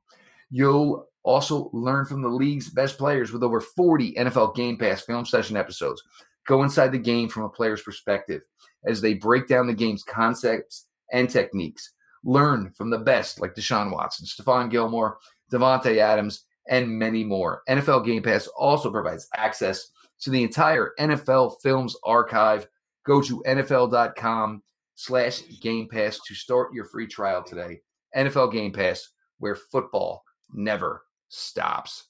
You'll 0.49 1.07
also, 1.27 1.69
learn 1.73 2.05
from 2.05 2.21
the 2.21 2.29
league's 2.29 2.69
best 2.69 2.97
players 2.97 3.33
with 3.33 3.43
over 3.43 3.59
40 3.59 4.13
NFL 4.13 4.55
Game 4.55 4.77
Pass 4.77 5.01
film 5.01 5.25
session 5.25 5.57
episodes. 5.57 6.01
Go 6.47 6.63
inside 6.63 6.93
the 6.93 6.97
game 6.97 7.27
from 7.27 7.43
a 7.43 7.49
player's 7.49 7.81
perspective 7.81 8.43
as 8.85 9.01
they 9.01 9.13
break 9.13 9.45
down 9.45 9.67
the 9.67 9.73
game's 9.73 10.03
concepts 10.03 10.87
and 11.11 11.29
techniques. 11.29 11.91
Learn 12.23 12.71
from 12.71 12.89
the 12.89 12.99
best 12.99 13.41
like 13.41 13.55
Deshaun 13.55 13.91
Watson, 13.91 14.25
Stephon 14.25 14.71
Gilmore, 14.71 15.17
Davante 15.51 15.97
Adams, 15.97 16.45
and 16.69 16.87
many 16.87 17.23
more. 17.23 17.61
NFL 17.69 18.05
Game 18.05 18.23
Pass 18.23 18.47
also 18.47 18.91
provides 18.91 19.27
access 19.35 19.89
to 20.21 20.29
the 20.29 20.43
entire 20.43 20.93
NFL 20.99 21.61
Films 21.61 21.95
archive. 22.03 22.67
Go 23.05 23.21
to 23.21 23.43
NFL.com 23.47 24.63
slash 24.95 25.43
Game 25.61 25.87
Pass 25.87 26.19
to 26.27 26.35
start 26.35 26.73
your 26.73 26.85
free 26.85 27.07
trial 27.07 27.43
today. 27.43 27.79
NFL 28.15 28.51
Game 28.51 28.73
Pass, 28.73 29.09
where 29.39 29.55
football 29.55 30.23
never 30.53 31.03
stops. 31.29 32.05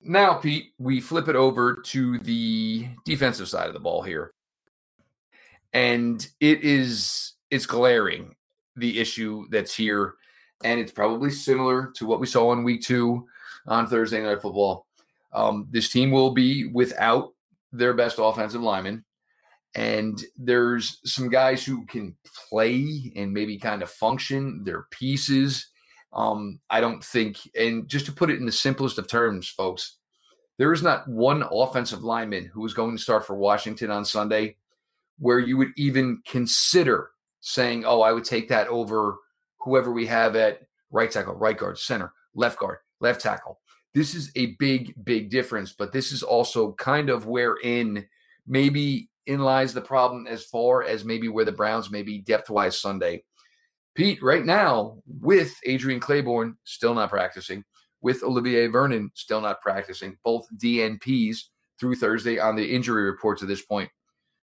Now, 0.00 0.34
Pete, 0.34 0.72
we 0.78 1.00
flip 1.00 1.28
it 1.28 1.36
over 1.36 1.74
to 1.74 2.18
the 2.18 2.88
defensive 3.04 3.48
side 3.48 3.68
of 3.68 3.74
the 3.74 3.80
ball 3.80 4.02
here. 4.02 4.32
And 5.72 6.26
it 6.40 6.62
is 6.62 7.34
it's 7.50 7.66
glaring 7.66 8.34
the 8.76 8.98
issue 8.98 9.46
that's 9.50 9.74
here. 9.74 10.14
And 10.64 10.80
it's 10.80 10.92
probably 10.92 11.30
similar 11.30 11.92
to 11.96 12.06
what 12.06 12.20
we 12.20 12.26
saw 12.26 12.52
in 12.52 12.64
week 12.64 12.82
two 12.82 13.26
on 13.66 13.86
Thursday 13.86 14.22
night 14.22 14.42
football. 14.42 14.86
Um, 15.32 15.68
this 15.70 15.88
team 15.90 16.10
will 16.10 16.32
be 16.32 16.66
without 16.66 17.32
their 17.72 17.94
best 17.94 18.16
offensive 18.18 18.62
lineman. 18.62 19.04
And 19.74 20.20
there's 20.36 20.98
some 21.04 21.28
guys 21.28 21.64
who 21.64 21.84
can 21.86 22.16
play 22.48 23.12
and 23.14 23.32
maybe 23.32 23.58
kind 23.58 23.82
of 23.82 23.90
function. 23.90 24.64
Their 24.64 24.86
pieces 24.90 25.68
um, 26.12 26.60
I 26.70 26.80
don't 26.80 27.04
think, 27.04 27.38
and 27.54 27.88
just 27.88 28.06
to 28.06 28.12
put 28.12 28.30
it 28.30 28.38
in 28.38 28.46
the 28.46 28.52
simplest 28.52 28.98
of 28.98 29.08
terms, 29.08 29.48
folks, 29.48 29.96
there 30.56 30.72
is 30.72 30.82
not 30.82 31.06
one 31.06 31.44
offensive 31.50 32.02
lineman 32.02 32.46
who 32.46 32.64
is 32.64 32.74
going 32.74 32.96
to 32.96 33.02
start 33.02 33.26
for 33.26 33.36
Washington 33.36 33.90
on 33.90 34.04
Sunday 34.04 34.56
where 35.18 35.38
you 35.38 35.56
would 35.56 35.72
even 35.76 36.22
consider 36.26 37.10
saying, 37.40 37.84
oh, 37.84 38.00
I 38.00 38.12
would 38.12 38.24
take 38.24 38.48
that 38.48 38.68
over 38.68 39.16
whoever 39.60 39.92
we 39.92 40.06
have 40.06 40.36
at 40.36 40.60
right 40.90 41.10
tackle, 41.10 41.34
right 41.34 41.56
guard, 41.56 41.78
center, 41.78 42.12
left 42.34 42.58
guard, 42.58 42.78
left 43.00 43.20
tackle. 43.20 43.60
This 43.94 44.14
is 44.14 44.30
a 44.36 44.56
big, 44.58 44.94
big 45.04 45.30
difference, 45.30 45.72
but 45.72 45.92
this 45.92 46.12
is 46.12 46.22
also 46.22 46.72
kind 46.74 47.10
of 47.10 47.26
wherein 47.26 48.06
maybe 48.46 49.08
in 49.26 49.40
lies 49.40 49.74
the 49.74 49.80
problem 49.80 50.26
as 50.26 50.44
far 50.44 50.84
as 50.84 51.04
maybe 51.04 51.28
where 51.28 51.44
the 51.44 51.52
Browns 51.52 51.90
may 51.90 52.02
be 52.02 52.18
depth 52.18 52.48
wise 52.48 52.78
Sunday. 52.78 53.24
Pete, 53.94 54.22
right 54.22 54.44
now, 54.44 54.98
with 55.06 55.54
Adrian 55.66 56.00
Clayborn 56.00 56.54
still 56.64 56.94
not 56.94 57.10
practicing, 57.10 57.64
with 58.00 58.22
Olivier 58.22 58.68
Vernon 58.68 59.10
still 59.14 59.40
not 59.40 59.60
practicing, 59.60 60.16
both 60.24 60.46
DNPs 60.56 61.38
through 61.78 61.96
Thursday 61.96 62.38
on 62.38 62.56
the 62.56 62.74
injury 62.74 63.02
report 63.02 63.38
to 63.38 63.46
this 63.46 63.62
point, 63.62 63.90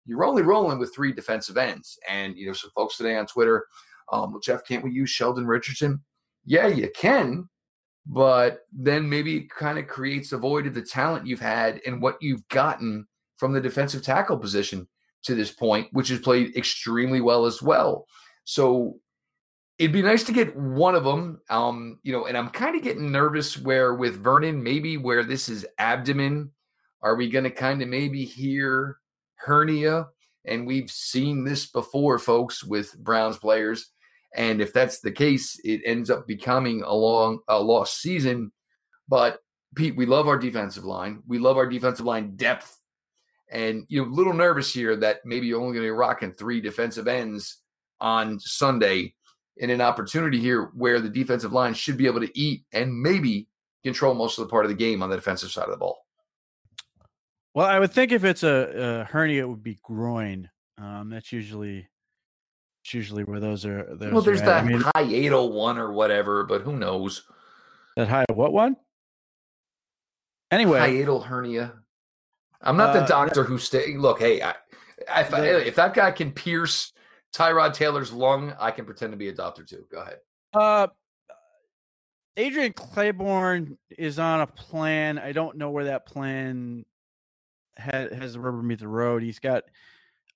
you're 0.05 0.25
only 0.25 0.43
rolling 0.43 0.79
with 0.79 0.95
three 0.95 1.13
defensive 1.13 1.57
ends. 1.57 1.99
And, 2.09 2.37
you 2.37 2.47
know, 2.47 2.53
some 2.53 2.71
folks 2.75 2.97
today 2.97 3.17
on 3.17 3.27
Twitter, 3.27 3.67
um, 4.13 4.33
well, 4.33 4.41
Jeff, 4.41 4.65
can't 4.67 4.85
we 4.85 4.93
use 4.93 5.11
Sheldon 5.11 5.47
Richardson? 5.47 6.03
Yeah, 6.45 6.69
you 6.69 6.91
can, 6.95 7.49
but 8.07 8.61
then 8.73 9.09
maybe 9.09 9.37
it 9.37 9.51
kind 9.51 9.79
of 9.79 9.89
creates 9.89 10.33
a 10.33 10.39
void 10.39 10.67
of 10.67 10.75
the 10.75 10.83
talent 10.83 11.27
you've 11.27 11.41
had 11.41 11.81
and 11.87 12.01
what 12.01 12.17
you've 12.21 12.47
gotten 12.49 13.07
from 13.37 13.53
the 13.53 13.61
defensive 13.61 14.03
tackle 14.03 14.39
position 14.39 14.87
to 15.25 15.35
this 15.35 15.51
point, 15.51 15.89
which 15.93 16.09
has 16.09 16.21
played 16.21 16.57
extremely 16.57 17.21
well 17.21 17.47
as 17.47 17.61
well. 17.61 18.07
So 18.45 19.01
it'd 19.79 19.93
be 19.93 20.03
nice 20.03 20.23
to 20.25 20.33
get 20.33 20.57
one 20.57 20.95
of 20.95 21.05
them. 21.05 21.41
Um, 21.51 21.99
you 22.03 22.13
know, 22.13 22.27
and 22.27 22.37
I'm 22.37 22.51
kind 22.51 22.77
of 22.77 22.83
getting 22.83 23.11
nervous 23.11 23.59
where 23.59 23.95
with 23.95 24.23
Vernon, 24.23 24.63
maybe 24.63 24.97
where 24.97 25.25
this 25.25 25.49
is 25.49 25.67
abdomen, 25.79 26.53
are 27.03 27.17
we 27.17 27.29
going 27.29 27.45
to 27.45 27.51
kind 27.51 27.83
of 27.83 27.89
maybe 27.89 28.25
hear 28.25 28.99
hernia 29.37 30.09
And 30.45 30.67
we've 30.67 30.91
seen 30.91 31.45
this 31.45 31.67
before, 31.67 32.19
folks, 32.19 32.65
with 32.65 32.97
Browns 32.99 33.37
players. 33.37 33.91
And 34.35 34.61
if 34.61 34.73
that's 34.73 35.01
the 35.01 35.13
case, 35.13 35.59
it 35.65 35.81
ends 35.85 36.11
up 36.11 36.27
becoming 36.27 36.83
a 36.83 36.95
long, 36.95 37.41
a 37.49 37.61
lost 37.61 38.01
season. 38.01 38.53
But 39.09 39.39
Pete, 39.75 39.97
we 39.97 40.07
love 40.07 40.29
our 40.29 40.39
defensive 40.39 40.85
line. 40.85 41.23
We 41.27 41.39
love 41.39 41.57
our 41.57 41.67
defensive 41.67 42.05
line 42.05 42.37
depth. 42.37 42.79
And 43.51 43.85
you're 43.89 44.07
a 44.07 44.11
little 44.11 44.35
nervous 44.35 44.73
here 44.73 44.97
that 44.97 45.19
maybe 45.25 45.47
you're 45.47 45.61
only 45.61 45.75
going 45.75 45.87
to 45.87 45.93
be 45.93 45.99
rocking 45.99 46.33
three 46.33 46.61
defensive 46.61 47.07
ends 47.07 47.59
on 48.01 48.41
Sunday 48.41 49.15
in 49.59 49.71
an 49.71 49.81
opportunity 49.81 50.39
here 50.39 50.71
where 50.75 51.01
the 51.01 51.09
defensive 51.09 51.53
line 51.53 51.73
should 51.73 51.97
be 51.97 52.07
able 52.07 52.21
to 52.21 52.39
eat 52.39 52.65
and 52.73 53.01
maybe 53.01 53.49
control 53.85 54.15
most 54.15 54.39
of 54.39 54.45
the 54.45 54.51
part 54.51 54.65
of 54.65 54.71
the 54.71 54.77
game 54.77 55.03
on 55.03 55.11
the 55.11 55.17
defensive 55.17 55.51
side 55.51 55.65
of 55.65 55.71
the 55.71 55.77
ball. 55.77 55.99
Well, 57.55 57.67
I 57.67 57.79
would 57.79 57.93
think 57.93 58.13
if 58.13 58.25
it's 58.25 58.43
a, 58.43 59.05
a 59.05 59.05
hernia, 59.05 59.43
it 59.43 59.49
would 59.49 59.63
be 59.63 59.79
groin. 59.83 60.51
Um, 60.77 61.09
that's 61.09 61.33
usually 61.33 61.89
it's 62.87 62.95
usually 62.95 63.25
where 63.25 63.41
those 63.41 63.67
are. 63.67 63.97
Those 63.97 64.13
well, 64.13 64.23
there's 64.23 64.43
are 64.43 64.47
that 64.47 64.65
I 64.65 64.69
mean, 64.69 64.81
hiatal 64.81 65.51
one 65.51 65.77
or 65.77 65.93
whatever, 65.93 66.45
but 66.45 66.63
who 66.63 66.77
knows? 66.77 67.25
That 67.97 68.07
high 68.07 68.25
what 68.33 68.53
one? 68.53 68.77
Anyway, 70.53 70.79
hiatal 70.79 71.25
hernia. 71.25 71.73
I'm 72.63 72.77
not 72.77 72.95
Uh, 72.95 73.01
the 73.01 73.07
doctor 73.07 73.43
who 73.43 73.59
stay. 73.59 73.97
Look, 73.97 74.21
hey, 74.21 74.41
I, 74.41 74.55
if, 75.21 75.35
I, 75.35 75.47
if 75.47 75.75
that 75.75 75.95
guy 75.95 76.13
can 76.13 76.31
pierce 76.31 76.93
Tyrod 77.35 77.75
Taylor's 77.75 78.13
lung, 78.13 78.55
I 78.61 78.71
can 78.71 78.85
pretend 78.85 79.13
to 79.13 79.17
be 79.17 79.31
a 79.31 79.35
doctor 79.35 79.65
too. 79.65 79.85
Go 79.91 80.03
ahead. 80.03 80.19
Uh, 80.55 80.87
Adrian 82.37 82.73
Clayborn 82.73 83.79
is 83.99 84.21
on 84.21 84.43
a 84.43 84.47
plan. 84.47 85.19
I 85.19 85.33
don't 85.33 85.57
know 85.57 85.71
where 85.71 85.87
that 85.87 86.07
plan 86.07 86.85
has, 87.79 88.13
has 88.13 88.33
the 88.35 88.41
rubber 88.41 88.63
meet 88.63 88.79
the 88.79 88.87
road. 88.87 89.25
He's 89.25 89.41
got 89.41 89.65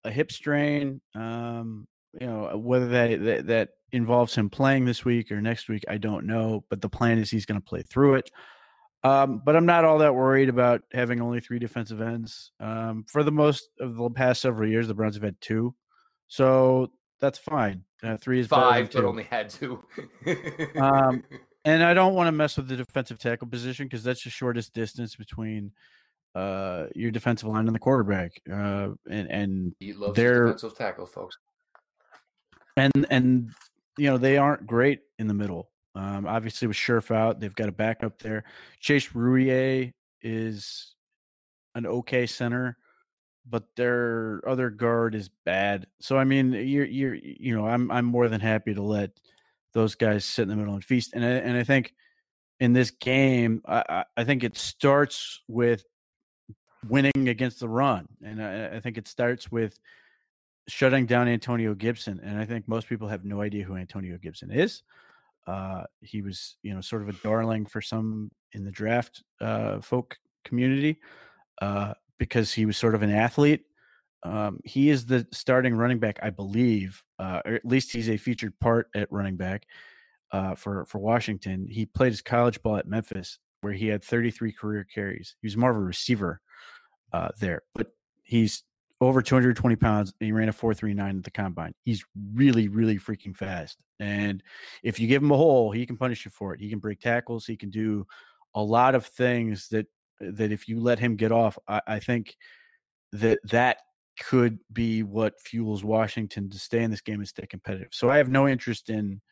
a 0.03 0.11
hip 0.11 0.33
strain. 0.33 1.01
Um, 1.15 1.87
you 2.19 2.27
know 2.27 2.57
whether 2.57 2.89
that, 2.89 3.25
that 3.25 3.47
that 3.47 3.69
involves 3.93 4.35
him 4.35 4.49
playing 4.49 4.85
this 4.85 5.05
week 5.05 5.31
or 5.31 5.41
next 5.41 5.69
week, 5.69 5.85
I 5.89 5.99
don't 5.99 6.27
know. 6.27 6.65
But 6.71 6.81
the 6.81 6.89
plan 6.89 7.19
is 7.19 7.31
he's 7.31 7.47
going 7.47 7.61
to 7.61 7.65
play 7.65 7.83
through 7.83 8.15
it. 8.15 8.31
Um, 9.03 9.41
but 9.45 9.57
I'm 9.57 9.67
not 9.67 9.85
all 9.85 9.99
that 9.99 10.15
worried 10.15 10.49
about 10.49 10.83
having 10.93 11.21
only 11.21 11.41
three 11.41 11.59
defensive 11.59 12.01
ends. 12.01 12.53
Um, 12.61 13.05
for 13.09 13.23
the 13.23 13.33
most 13.33 13.69
of 13.81 13.97
the 13.97 14.11
past 14.11 14.43
several 14.43 14.69
years, 14.69 14.89
the 14.89 14.95
Browns 14.95 15.15
have 15.15 15.25
had 15.25 15.41
two, 15.41 15.75
so 16.29 16.91
that's 17.21 17.39
fine. 17.39 17.85
Uh, 18.03 18.17
three 18.17 18.41
is 18.41 18.47
Five, 18.47 18.91
but 18.93 19.05
only 19.05 19.25
had 19.25 19.51
two. 19.51 19.83
Um, 20.77 21.23
And 21.67 21.85
I 21.85 21.93
don't 21.93 22.15
want 22.15 22.27
to 22.29 22.33
mess 22.33 22.57
with 22.57 22.69
the 22.69 22.77
defensive 22.77 23.19
tackle 23.19 23.47
position 23.47 23.85
because 23.85 24.03
that's 24.03 24.25
the 24.25 24.31
shortest 24.31 24.73
distance 24.73 25.15
between 25.15 25.73
uh, 26.35 26.87
your 26.95 27.11
defensive 27.11 27.49
line 27.49 27.67
and 27.67 27.75
the 27.75 27.79
quarterback. 27.79 28.41
Uh, 28.51 28.89
and 29.11 29.31
and 29.31 29.75
he 29.79 29.93
loves 29.93 30.17
they're- 30.17 30.47
defensive 30.47 30.75
tackle, 30.75 31.05
folks. 31.05 31.37
And 32.77 33.07
and 33.11 33.51
you 33.99 34.07
know 34.09 34.19
they 34.19 34.37
aren't 34.37 34.67
great 34.67 35.01
in 35.19 35.27
the 35.27 35.35
middle. 35.35 35.71
Um, 35.95 36.27
obviously, 36.27 36.69
with 36.69 36.77
Scherff 36.77 37.11
out, 37.11 37.41
they've 37.41 37.55
got 37.55 37.69
a 37.69 37.73
backup 37.73 38.19
there. 38.21 38.45
Chase 38.81 39.09
Roullier 39.09 39.93
is 40.23 40.95
an 41.75 41.87
okay 41.87 42.27
center, 42.27 42.77
but 43.49 43.65
their 43.77 44.41
other 44.47 44.71
guard 44.71 45.15
is 45.15 45.29
bad. 45.45 45.87
So 46.01 46.17
I 46.17 46.25
mean, 46.25 46.53
you're 46.53 46.85
you're 46.87 47.15
you 47.15 47.57
know 47.57 47.67
I'm 47.67 47.91
I'm 47.91 48.05
more 48.05 48.29
than 48.29 48.41
happy 48.41 48.75
to 48.75 48.83
let 48.83 49.11
those 49.73 49.95
guys 49.95 50.25
sit 50.25 50.43
in 50.43 50.49
the 50.49 50.57
middle 50.57 50.75
and 50.75 50.85
feast. 50.85 51.13
And 51.15 51.25
I, 51.25 51.29
and 51.29 51.57
I 51.57 51.63
think 51.65 51.95
in 52.59 52.73
this 52.73 52.91
game, 52.91 53.63
I, 53.67 54.05
I- 54.17 54.25
think 54.25 54.45
it 54.45 54.57
starts 54.59 55.41
with 55.49 55.85
winning 56.89 57.29
against 57.29 57.61
the 57.61 57.69
run, 57.69 58.07
and 58.23 58.43
I, 58.43 58.77
I 58.77 58.81
think 58.81 58.99
it 58.99 59.09
starts 59.09 59.51
with 59.51 59.79
shutting 60.69 61.07
down 61.07 61.29
Antonio 61.29 61.75
Gibson. 61.75 62.21
And 62.23 62.39
I 62.39 62.45
think 62.45 62.69
most 62.69 62.89
people 62.89 63.09
have 63.09 63.25
no 63.25 63.41
idea 63.41 63.65
who 63.65 63.77
Antonio 63.77 64.19
Gibson 64.19 64.51
is. 64.51 64.83
Uh, 65.47 65.85
he 66.01 66.23
was, 66.23 66.57
you 66.63 66.75
know, 66.75 66.81
sort 66.81 67.03
of 67.03 67.09
a 67.09 67.13
darling 67.25 67.67
for 67.67 67.81
some 67.81 68.31
in 68.53 68.65
the 68.65 68.71
draft 68.71 69.23
uh, 69.41 69.81
folk 69.81 70.17
community 70.45 71.01
uh, 71.63 71.95
because 72.19 72.53
he 72.53 72.67
was 72.67 72.77
sort 72.77 72.95
of 72.95 73.03
an 73.03 73.11
athlete. 73.11 73.65
Um, 74.23 74.61
he 74.65 74.91
is 74.91 75.07
the 75.07 75.27
starting 75.33 75.75
running 75.75 75.99
back, 75.99 76.19
I 76.23 76.31
believe, 76.31 77.03
uh, 77.19 77.41
or 77.45 77.55
at 77.55 77.65
least 77.65 77.93
he's 77.93 78.11
a 78.11 78.19
featured 78.19 78.59
part 78.61 78.89
at 78.95 79.11
running 79.11 79.37
back 79.37 79.67
uh, 80.33 80.55
for 80.55 80.85
for 80.85 80.99
Washington. 80.99 81.67
He 81.69 81.87
played 81.87 82.13
his 82.13 82.21
college 82.21 82.63
ball 82.63 82.77
at 82.77 82.87
Memphis, 82.87 83.39
where 83.63 83.73
he 83.73 83.89
had 83.89 84.05
33 84.05 84.53
career 84.53 84.85
carries. 84.85 85.37
He 85.41 85.47
was 85.47 85.57
more 85.57 85.71
of 85.71 85.77
a 85.77 85.81
receiver 85.81 86.41
uh, 87.13 87.29
there, 87.39 87.63
but 87.75 87.93
he's 88.23 88.63
over 89.01 89.23
220 89.23 89.77
pounds 89.77 90.13
and 90.21 90.27
he 90.27 90.33
ran 90.33 90.49
a 90.49 90.53
439 90.53 91.19
at 91.19 91.25
the 91.25 91.31
combine. 91.31 91.75
He's 91.85 92.05
really, 92.35 92.69
really 92.69 92.99
freaking 92.99 93.35
fast. 93.35 93.79
And 93.99 94.43
if 94.83 95.01
you 95.01 95.09
give 95.09 95.23
him 95.23 95.31
a 95.31 95.37
hole, 95.37 95.71
he 95.71 95.87
can 95.87 95.97
punish 95.97 96.25
you 96.25 96.31
for 96.31 96.55
it. 96.55 96.61
He 96.61 96.69
can 96.69 96.79
break 96.79 97.01
tackles. 97.01 97.47
He 97.47 97.57
can 97.57 97.71
do 97.71 98.07
a 98.55 98.63
lot 98.63 98.95
of 98.95 99.07
things 99.07 99.69
that 99.69 99.87
that 100.21 100.53
if 100.53 100.69
you 100.69 100.81
let 100.81 100.99
him 100.99 101.17
get 101.17 101.33
off, 101.33 101.59
I, 101.67 101.81
I 101.87 101.99
think 101.99 102.37
that 103.13 103.39
that 103.45 103.79
could 104.21 104.59
be 104.71 105.03
what 105.03 105.41
fuels 105.41 105.83
Washington 105.83 106.51
to 106.51 106.59
stay 106.59 106.83
in 106.83 106.91
this 106.91 107.01
game 107.01 107.21
and 107.21 107.29
stay 107.29 107.47
competitive. 107.47 107.89
So 107.93 108.11
I 108.11 108.19
have 108.19 108.29
no 108.29 108.47
interest 108.47 108.91
in 108.91 109.23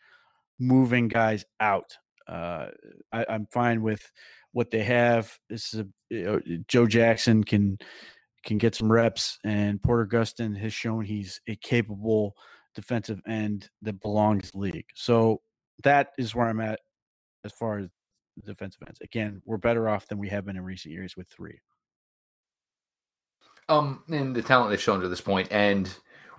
moving 0.59 1.09
guys 1.09 1.45
out. 1.61 1.97
Uh, 2.27 2.69
I, 3.13 3.27
I'm 3.29 3.47
fine 3.53 3.83
with 3.83 4.11
what 4.53 4.71
they 4.71 4.83
have. 4.83 5.39
This 5.51 5.75
is 5.75 5.81
a 5.81 5.87
you 6.09 6.25
know, 6.25 6.41
Joe 6.69 6.87
Jackson 6.87 7.45
can 7.45 7.79
can 8.45 8.59
get 8.59 8.75
some 8.75 8.91
reps, 8.91 9.39
and 9.45 9.83
Porter 9.83 10.07
Gustin 10.07 10.57
has 10.59 10.73
shown 10.73 11.05
he's 11.05 11.41
a 11.47 11.57
capable 11.57 12.35
defensive 12.75 13.21
end 13.27 13.69
that 13.83 14.01
belongs 14.01 14.55
league. 14.55 14.87
So 14.95 15.41
that 15.83 16.11
is 16.19 16.35
where 16.35 16.49
I'm 16.49 16.61
at 16.61 16.81
as 17.45 17.53
far 17.53 17.79
as 17.79 17.89
defensive 18.45 18.83
ends. 18.87 19.01
Again, 19.01 19.43
we're 19.45 19.57
better 19.57 19.89
off 19.89 20.07
than 20.07 20.19
we 20.19 20.29
have 20.29 20.45
been 20.45 20.57
in 20.57 20.65
recent 20.65 20.93
years 20.93 21.17
with 21.17 21.29
three. 21.29 21.59
Um, 23.69 24.03
and 24.09 24.35
the 24.35 24.43
talent 24.43 24.71
they've 24.71 24.81
shown 24.81 25.01
to 25.01 25.09
this 25.09 25.21
point, 25.21 25.49
and 25.51 25.93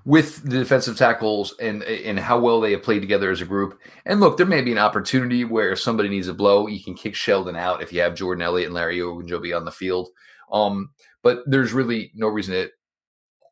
with 0.05 0.41
the 0.43 0.57
defensive 0.57 0.97
tackles 0.97 1.53
and 1.59 1.83
and 1.83 2.17
how 2.19 2.39
well 2.39 2.61
they 2.61 2.71
have 2.71 2.81
played 2.81 3.01
together 3.01 3.29
as 3.29 3.41
a 3.41 3.45
group. 3.45 3.79
And 4.05 4.19
look, 4.19 4.37
there 4.37 4.45
may 4.45 4.61
be 4.61 4.71
an 4.71 4.77
opportunity 4.77 5.45
where 5.45 5.71
if 5.71 5.79
somebody 5.79 6.09
needs 6.09 6.27
a 6.27 6.33
blow, 6.33 6.67
you 6.67 6.83
can 6.83 6.95
kick 6.95 7.15
Sheldon 7.15 7.55
out 7.55 7.83
if 7.83 7.93
you 7.93 8.01
have 8.01 8.15
Jordan 8.15 8.41
Elliott 8.41 8.67
and 8.67 8.73
Larry 8.73 8.97
Ogunjobi 8.97 9.55
on 9.55 9.65
the 9.65 9.71
field. 9.71 10.09
Um, 10.51 10.91
but 11.23 11.43
there's 11.45 11.73
really 11.73 12.11
no 12.15 12.27
reason 12.27 12.53
to 12.53 12.69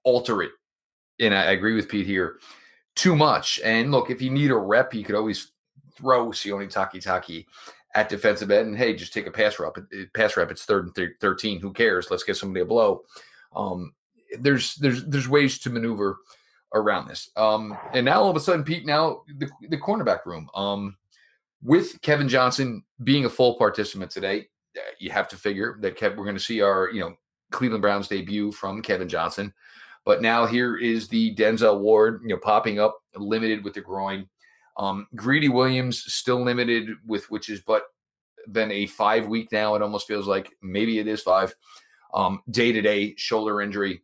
alter 0.03 0.41
it. 0.41 0.51
And 1.19 1.33
I 1.33 1.51
agree 1.51 1.75
with 1.75 1.89
Pete 1.89 2.05
here 2.05 2.39
too 2.95 3.15
much. 3.15 3.59
And 3.63 3.91
look, 3.91 4.09
if 4.09 4.21
you 4.21 4.29
need 4.29 4.51
a 4.51 4.57
rep, 4.57 4.93
you 4.93 5.03
could 5.03 5.15
always 5.15 5.51
throw 5.95 6.27
Sione 6.27 6.71
Takitaki 6.71 7.45
at 7.95 8.09
defensive 8.09 8.51
end. 8.51 8.69
And 8.69 8.77
hey, 8.77 8.95
just 8.95 9.13
take 9.13 9.27
a 9.27 9.31
pass 9.31 9.59
rep. 9.59 9.77
Pass 10.13 10.37
rep. 10.37 10.51
It's 10.51 10.65
third 10.65 10.85
and 10.85 10.95
thir- 10.95 11.15
thirteen. 11.19 11.59
Who 11.59 11.73
cares? 11.73 12.11
Let's 12.11 12.23
get 12.23 12.37
somebody 12.37 12.61
a 12.61 12.65
blow. 12.65 13.03
Um, 13.55 13.93
there's 14.39 14.75
there's 14.75 15.05
there's 15.05 15.29
ways 15.29 15.59
to 15.59 15.69
maneuver 15.69 16.17
around 16.73 17.07
this. 17.07 17.29
Um, 17.35 17.77
and 17.93 18.05
now 18.05 18.21
all 18.21 18.29
of 18.29 18.35
a 18.35 18.39
sudden, 18.39 18.63
Pete, 18.63 18.85
now 18.85 19.23
the 19.37 19.49
the 19.69 19.77
cornerback 19.77 20.25
room. 20.25 20.49
Um, 20.53 20.97
with 21.63 21.99
Kevin 22.01 22.29
Johnson 22.29 22.83
being 23.03 23.25
a 23.25 23.29
full 23.29 23.55
participant 23.55 24.11
today, 24.11 24.41
uh, 24.41 24.45
you 24.99 25.11
have 25.11 25.27
to 25.29 25.35
figure 25.35 25.77
that 25.81 25.97
Kev, 25.97 26.15
we're 26.15 26.25
going 26.25 26.35
to 26.35 26.43
see 26.43 26.61
our 26.61 26.89
you 26.91 27.01
know 27.01 27.13
Cleveland 27.51 27.81
Browns 27.81 28.07
debut 28.07 28.51
from 28.51 28.81
Kevin 28.81 29.09
Johnson. 29.09 29.53
But 30.05 30.21
now 30.21 30.45
here 30.45 30.77
is 30.77 31.09
the 31.09 31.35
Denzel 31.35 31.81
Ward, 31.81 32.21
you 32.23 32.29
know, 32.29 32.37
popping 32.37 32.79
up 32.79 32.97
limited 33.15 33.63
with 33.63 33.73
the 33.73 33.81
groin. 33.81 34.27
Um, 34.77 35.07
Greedy 35.15 35.49
Williams 35.49 36.01
still 36.13 36.41
limited 36.43 36.89
with 37.05 37.29
which 37.29 37.49
is 37.49 37.61
but 37.61 37.83
been 38.51 38.71
a 38.71 38.87
five 38.87 39.27
week 39.27 39.51
now. 39.51 39.75
It 39.75 39.81
almost 39.81 40.07
feels 40.07 40.27
like 40.27 40.51
maybe 40.61 40.99
it 40.99 41.07
is 41.07 41.21
five. 41.21 41.53
Day 42.49 42.71
to 42.71 42.81
day 42.81 43.15
shoulder 43.17 43.61
injury. 43.61 44.01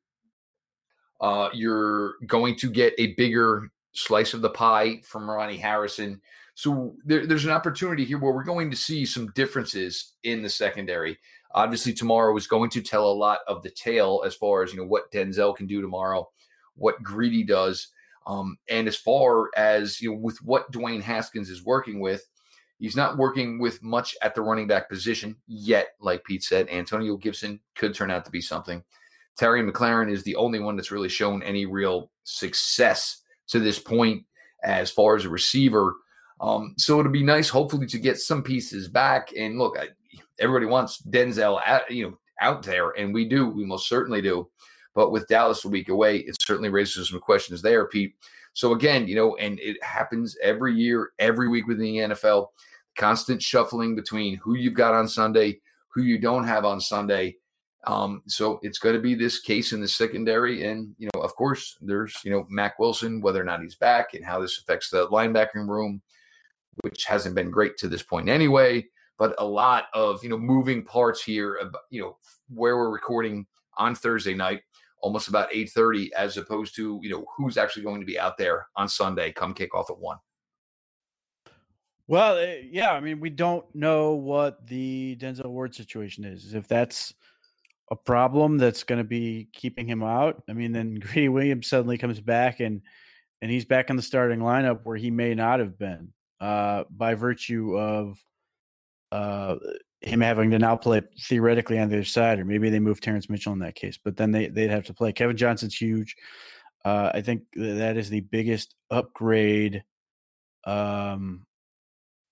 Uh, 1.22 1.50
you're 1.54 2.16
going 2.28 2.56
to 2.58 2.70
get 2.70 2.94
a 2.98 3.14
bigger 3.14 3.70
slice 3.94 4.34
of 4.34 4.42
the 4.42 4.50
pie 4.50 5.00
from 5.04 5.30
Ronnie 5.30 5.58
Harrison. 5.58 6.22
So 6.56 6.96
there, 7.04 7.26
there's 7.26 7.46
an 7.46 7.52
opportunity 7.52 8.06
here 8.06 8.20
where 8.20 8.34
we're 8.34 8.44
going 8.44 8.70
to 8.72 8.78
see 8.78 9.06
some 9.06 9.32
differences 9.32 10.14
in 10.24 10.44
the 10.44 10.50
secondary. 10.50 11.18
Obviously, 11.56 11.94
tomorrow 11.94 12.36
is 12.36 12.48
going 12.48 12.70
to 12.72 12.82
tell 12.82 13.12
a 13.12 13.14
lot 13.14 13.40
of 13.48 13.64
the 13.64 13.72
tale 13.72 14.24
as 14.26 14.36
far 14.36 14.64
as 14.64 14.74
you 14.74 14.80
know 14.80 14.88
what 14.88 15.12
Denzel 15.12 15.56
can 15.56 15.68
do 15.68 15.82
tomorrow, 15.82 16.30
what 16.76 17.02
Greedy 17.04 17.44
does, 17.44 17.90
um, 18.26 18.58
and 18.70 18.88
as 18.88 18.96
far 18.96 19.50
as 19.56 20.02
you 20.02 20.12
know 20.12 20.18
with 20.18 20.38
what 20.44 20.72
Dwayne 20.72 21.02
Haskins 21.02 21.50
is 21.50 21.64
working 21.64 22.00
with. 22.00 22.28
He's 22.80 22.96
not 22.98 23.18
working 23.18 23.60
with 23.60 23.82
much 23.82 24.14
at 24.22 24.36
the 24.36 24.42
running 24.42 24.68
back 24.68 24.90
position 24.90 25.38
yet. 25.48 25.90
Like 26.02 26.26
Pete 26.26 26.44
said, 26.44 26.68
Antonio 26.70 27.16
Gibson 27.16 27.62
could 27.76 27.94
turn 27.94 28.12
out 28.12 28.26
to 28.26 28.32
be 28.32 28.42
something. 28.42 28.84
Terry 29.38 29.64
McLaurin 29.64 30.12
is 30.12 30.24
the 30.24 30.36
only 30.36 30.60
one 30.60 30.76
that's 30.76 30.92
really 30.92 31.08
shown 31.08 31.42
any 31.44 31.66
real 31.66 32.12
success 32.24 33.22
to 33.48 33.60
this 33.60 33.80
point 33.80 34.26
as 34.64 34.92
far 34.92 35.16
as 35.16 35.26
a 35.26 35.30
receiver. 35.30 35.96
Um, 36.40 36.76
so 36.78 37.00
it'll 37.00 37.12
be 37.12 37.24
nice, 37.24 37.50
hopefully, 37.50 37.88
to 37.88 38.00
get 38.00 38.20
some 38.20 38.44
pieces 38.44 38.88
back. 38.88 39.30
And 39.38 39.58
look, 39.58 39.78
I, 39.80 39.90
everybody 40.40 40.66
wants 40.66 41.02
Denzel 41.02 41.62
out, 41.66 41.90
you 41.90 42.10
know, 42.10 42.18
out 42.42 42.64
there, 42.64 42.92
and 42.92 43.14
we 43.14 43.26
do. 43.26 43.48
We 43.48 43.66
most 43.66 43.88
certainly 43.88 44.22
do. 44.22 44.50
But 44.94 45.12
with 45.12 45.28
Dallas 45.28 45.66
a 45.66 45.70
week 45.70 45.90
away, 45.90 46.18
it 46.18 46.36
certainly 46.42 46.70
raises 46.70 47.10
some 47.10 47.20
questions 47.20 47.62
there, 47.62 47.88
Pete. 47.88 48.16
So 48.54 48.74
again, 48.74 49.08
you 49.08 49.16
know, 49.16 49.36
and 49.38 49.60
it 49.60 49.84
happens 49.84 50.38
every 50.42 50.76
year, 50.76 51.12
every 51.18 51.48
week 51.48 51.68
within 51.68 51.86
the 51.86 51.98
NFL, 51.98 52.50
constant 52.96 53.42
shuffling 53.42 53.96
between 53.96 54.38
who 54.38 54.56
you've 54.56 54.76
got 54.76 54.94
on 54.94 55.08
Sunday, 55.08 55.60
who 55.88 56.04
you 56.04 56.20
don't 56.20 56.46
have 56.46 56.66
on 56.66 56.80
Sunday. 56.80 57.38
Um, 57.86 58.22
so 58.28 58.60
it's 58.62 58.80
going 58.80 58.96
to 58.96 59.02
be 59.02 59.16
this 59.16 59.40
case 59.40 59.74
in 59.74 59.82
the 59.82 59.88
secondary, 59.88 60.66
and 60.66 60.96
you 60.98 61.10
know, 61.14 61.22
of 61.22 61.36
course, 61.36 61.78
there's 61.82 62.16
you 62.24 62.32
know 62.32 62.46
Mack 62.50 62.80
Wilson, 62.80 63.20
whether 63.20 63.42
or 63.42 63.44
not 63.44 63.62
he's 63.62 63.76
back, 63.76 64.14
and 64.14 64.24
how 64.24 64.40
this 64.40 64.58
affects 64.58 64.90
the 64.90 65.08
linebacking 65.10 65.68
room, 65.68 66.02
which 66.82 67.06
hasn't 67.06 67.36
been 67.36 67.52
great 67.52 67.78
to 67.78 67.88
this 67.88 68.04
point 68.04 68.30
anyway. 68.30 68.86
But 69.18 69.36
a 69.38 69.46
lot 69.46 69.86
of 69.94 70.24
you 70.24 70.30
know 70.30 70.38
moving 70.38 70.84
parts 70.84 71.24
here. 71.24 71.60
You 71.90 72.02
know 72.02 72.18
where 72.50 72.78
we're 72.78 72.90
recording 72.90 73.46
on 73.78 73.96
Thursday 73.96 74.34
night, 74.34 74.62
almost 75.02 75.28
about 75.28 75.50
eight 75.54 75.70
thirty, 75.70 76.14
as 76.16 76.38
opposed 76.38 76.76
to 76.76 77.00
you 77.04 77.10
know 77.10 77.26
who's 77.38 77.58
actually 77.58 77.84
going 77.84 78.02
to 78.02 78.08
be 78.08 78.20
out 78.20 78.38
there 78.38 78.68
on 78.76 78.88
Sunday 78.88 79.32
come 79.32 79.54
kickoff 79.54 79.90
at 79.90 80.00
one. 80.00 80.18
Well, 82.08 82.38
eh, 82.38 82.64
yeah, 82.70 82.92
I 82.92 83.00
mean, 83.00 83.20
we 83.20 83.30
don't 83.30 83.66
know 83.74 84.14
what 84.14 84.68
the 84.68 85.16
Denzel 85.20 85.46
Ward 85.46 85.74
situation 85.74 86.26
is. 86.26 86.54
If 86.54 86.68
that's 86.68 87.14
a 87.92 87.96
problem 87.96 88.58
that's 88.58 88.84
going 88.84 88.98
to 88.98 89.06
be 89.06 89.48
keeping 89.54 89.88
him 89.88 90.04
out, 90.04 90.44
I 90.50 90.54
mean, 90.54 90.74
then 90.74 90.96
Greedy 91.00 91.30
Williams 91.30 91.68
suddenly 91.68 91.98
comes 91.98 92.20
back 92.20 92.60
and 92.60 92.82
and 93.42 93.52
he's 93.52 93.66
back 93.66 93.90
in 93.90 93.98
the 93.98 94.02
starting 94.02 94.40
lineup 94.40 94.82
where 94.84 94.96
he 94.96 95.12
may 95.12 95.36
not 95.36 95.60
have 95.60 95.78
been 95.78 96.14
uh, 96.44 96.84
by 96.90 97.14
virtue 97.14 97.78
of 97.80 98.22
uh, 99.14 99.56
him 100.02 100.20
having 100.20 100.52
to 100.52 100.60
now 100.60 100.76
play 100.76 101.02
theoretically 101.22 101.80
on 101.80 101.88
the 101.88 101.96
other 101.96 102.04
side, 102.04 102.38
or 102.38 102.44
maybe 102.44 102.70
they 102.70 102.82
move 102.82 103.00
Terrance 103.00 103.30
Mitchell 103.30 103.54
in 103.54 103.60
that 103.60 103.76
case. 103.76 103.98
But 104.04 104.18
then 104.18 104.32
they 104.32 104.50
they'd 104.50 104.70
have 104.70 104.84
to 104.86 104.94
play. 104.94 105.14
Kevin 105.14 105.38
Johnson's 105.38 105.76
huge. 105.76 106.18
Uh, 106.84 107.12
I 107.14 107.22
think 107.22 107.44
that 107.56 107.96
is 107.96 108.10
the 108.10 108.20
biggest 108.20 108.76
upgrade 108.92 109.86
um, 110.66 111.46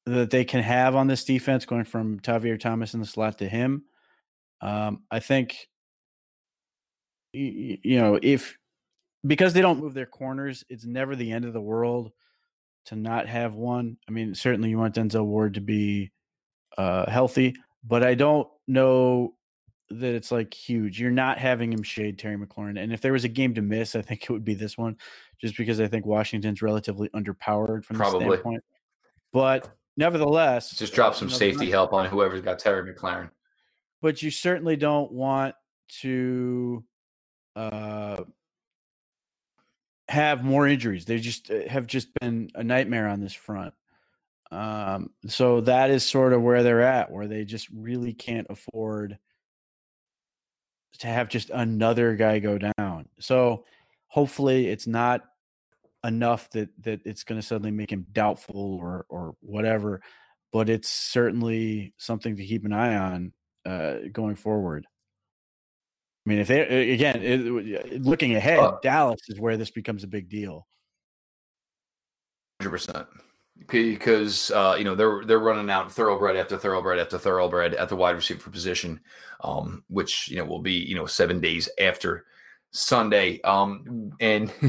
that 0.06 0.30
they 0.30 0.44
can 0.44 0.62
have 0.62 0.98
on 0.98 1.08
this 1.08 1.24
defense, 1.24 1.66
going 1.66 1.86
from 1.86 2.20
Tavierre 2.20 2.60
Thomas 2.60 2.94
in 2.94 3.00
the 3.00 3.06
slot 3.06 3.38
to 3.38 3.48
him. 3.48 3.86
Um, 4.60 5.04
I 5.10 5.22
think, 5.22 5.56
you, 7.32 7.78
you 7.82 7.98
know, 7.98 8.20
if 8.22 8.58
because 9.26 9.54
they 9.54 9.62
don't 9.62 9.80
move 9.80 9.94
their 9.94 10.06
corners, 10.06 10.66
it's 10.68 10.86
never 10.86 11.16
the 11.16 11.32
end 11.32 11.46
of 11.46 11.54
the 11.54 11.62
world 11.62 12.12
to 12.86 12.96
not 12.96 13.28
have 13.28 13.56
one. 13.56 13.98
I 14.08 14.12
mean, 14.12 14.34
certainly 14.36 14.70
you 14.70 14.78
want 14.78 14.96
Denzel 14.96 15.26
Ward 15.26 15.54
to 15.56 15.62
be 15.62 16.12
uh, 16.78 17.10
healthy, 17.10 17.56
but 17.84 18.04
I 18.04 18.16
don't 18.16 18.48
know 18.68 19.36
that 19.90 20.16
it's 20.16 20.32
like 20.32 20.54
huge. 20.54 21.00
You're 21.00 21.12
not 21.12 21.38
having 21.38 21.72
him 21.72 21.84
shade 21.84 22.18
Terry 22.18 22.38
McLaurin. 22.38 22.82
And 22.82 22.94
if 22.94 23.02
there 23.02 23.14
was 23.14 23.24
a 23.24 23.30
game 23.30 23.54
to 23.56 23.62
miss, 23.62 23.96
I 23.96 24.02
think 24.02 24.24
it 24.24 24.30
would 24.30 24.46
be 24.46 24.54
this 24.54 24.78
one, 24.78 24.98
just 25.40 25.58
because 25.58 25.80
I 25.80 25.88
think 25.88 26.06
Washington's 26.06 26.62
relatively 26.62 27.10
underpowered 27.10 27.84
from 27.84 27.98
Probably. 27.98 28.26
the 28.26 28.32
standpoint. 28.32 28.64
But 29.34 29.70
nevertheless, 29.98 30.72
just 30.72 30.94
drop 30.94 31.16
some 31.16 31.30
safety 31.30 31.70
help 31.70 31.94
on 31.94 32.08
whoever's 32.08 32.42
got 32.42 32.60
Terry 32.60 32.94
McLaurin. 32.94 33.30
But 34.02 34.22
you 34.22 34.32
certainly 34.32 34.76
don't 34.76 35.12
want 35.12 35.56
to 36.02 36.84
uh, 37.56 38.24
have 40.12 40.44
more 40.44 40.68
injuries. 40.68 41.06
They 41.06 41.20
just 41.20 41.50
uh, 41.50 41.70
have 41.70 41.88
just 41.88 42.10
been 42.20 42.52
a 42.54 42.64
nightmare 42.64 43.08
on 43.08 43.22
this 43.22 43.34
front. 43.34 43.74
Um, 44.52 45.12
so 45.28 45.62
that 45.62 45.90
is 45.90 46.04
sort 46.04 46.34
of 46.34 46.42
where 46.42 46.64
they're 46.64 46.82
at, 46.82 47.10
where 47.10 47.28
they 47.28 47.46
just 47.46 47.70
really 47.70 48.12
can't 48.14 48.48
afford 48.50 49.18
to 51.00 51.08
have 51.08 51.30
just 51.30 51.50
another 51.50 52.16
guy 52.16 52.40
go 52.40 52.58
down. 52.58 53.08
So 53.20 53.64
hopefully 54.08 54.68
it's 54.68 54.86
not 54.86 55.22
enough 56.04 56.50
that 56.50 56.70
that 56.84 57.00
it's 57.06 57.24
going 57.24 57.40
to 57.40 57.48
suddenly 57.48 57.72
make 57.72 57.92
him 57.92 58.06
doubtful 58.12 58.76
or 58.76 59.06
or 59.08 59.36
whatever. 59.40 60.02
But 60.52 60.70
it's 60.70 60.90
certainly 60.90 61.94
something 61.98 62.36
to 62.36 62.46
keep 62.46 62.66
an 62.66 62.74
eye 62.74 62.98
on 62.98 63.32
uh, 63.66 63.96
going 64.12 64.36
forward. 64.36 64.86
I 66.26 66.30
mean, 66.30 66.40
if 66.40 66.48
they 66.48 66.92
again 66.94 67.22
it, 67.24 68.04
looking 68.04 68.36
ahead, 68.36 68.60
uh, 68.60 68.78
Dallas 68.84 69.22
is 69.28 69.40
where 69.40 69.58
this 69.58 69.72
becomes 69.72 70.04
a 70.04 70.08
big 70.08 70.30
deal. 70.30 70.68
Hundred 72.62 72.72
percent, 72.72 73.08
because 73.68 74.52
uh, 74.52 74.76
you 74.78 74.84
know 74.84 74.94
they're 74.94 75.24
they're 75.26 75.40
running 75.40 75.72
out 75.72 75.92
thoroughbred 75.92 76.36
after 76.36 76.60
thoroughbred 76.60 77.00
after 77.00 77.18
thoroughbred 77.18 77.74
at 77.74 77.90
the 77.90 77.96
wide 77.96 78.16
receiver 78.16 78.52
position, 78.52 79.00
um, 79.44 79.84
which 79.88 80.28
you 80.30 80.38
know 80.38 80.46
will 80.46 80.62
be 80.62 80.74
you 80.74 80.94
know 80.94 81.08
seven 81.08 81.40
days 81.40 81.68
after 81.80 82.26
Sunday, 82.70 83.42
um, 83.42 84.12
and 84.20 84.54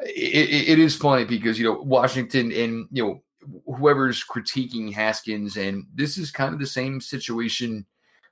it, 0.00 0.68
it 0.70 0.78
is 0.80 0.96
funny 0.96 1.24
because 1.24 1.56
you 1.56 1.64
know 1.66 1.80
Washington 1.80 2.50
and 2.50 2.88
you 2.90 3.04
know 3.04 3.22
whoever's 3.76 4.24
critiquing 4.24 4.92
Haskins, 4.92 5.56
and 5.56 5.86
this 5.94 6.18
is 6.18 6.32
kind 6.32 6.52
of 6.52 6.58
the 6.58 6.66
same 6.66 7.00
situation 7.00 7.86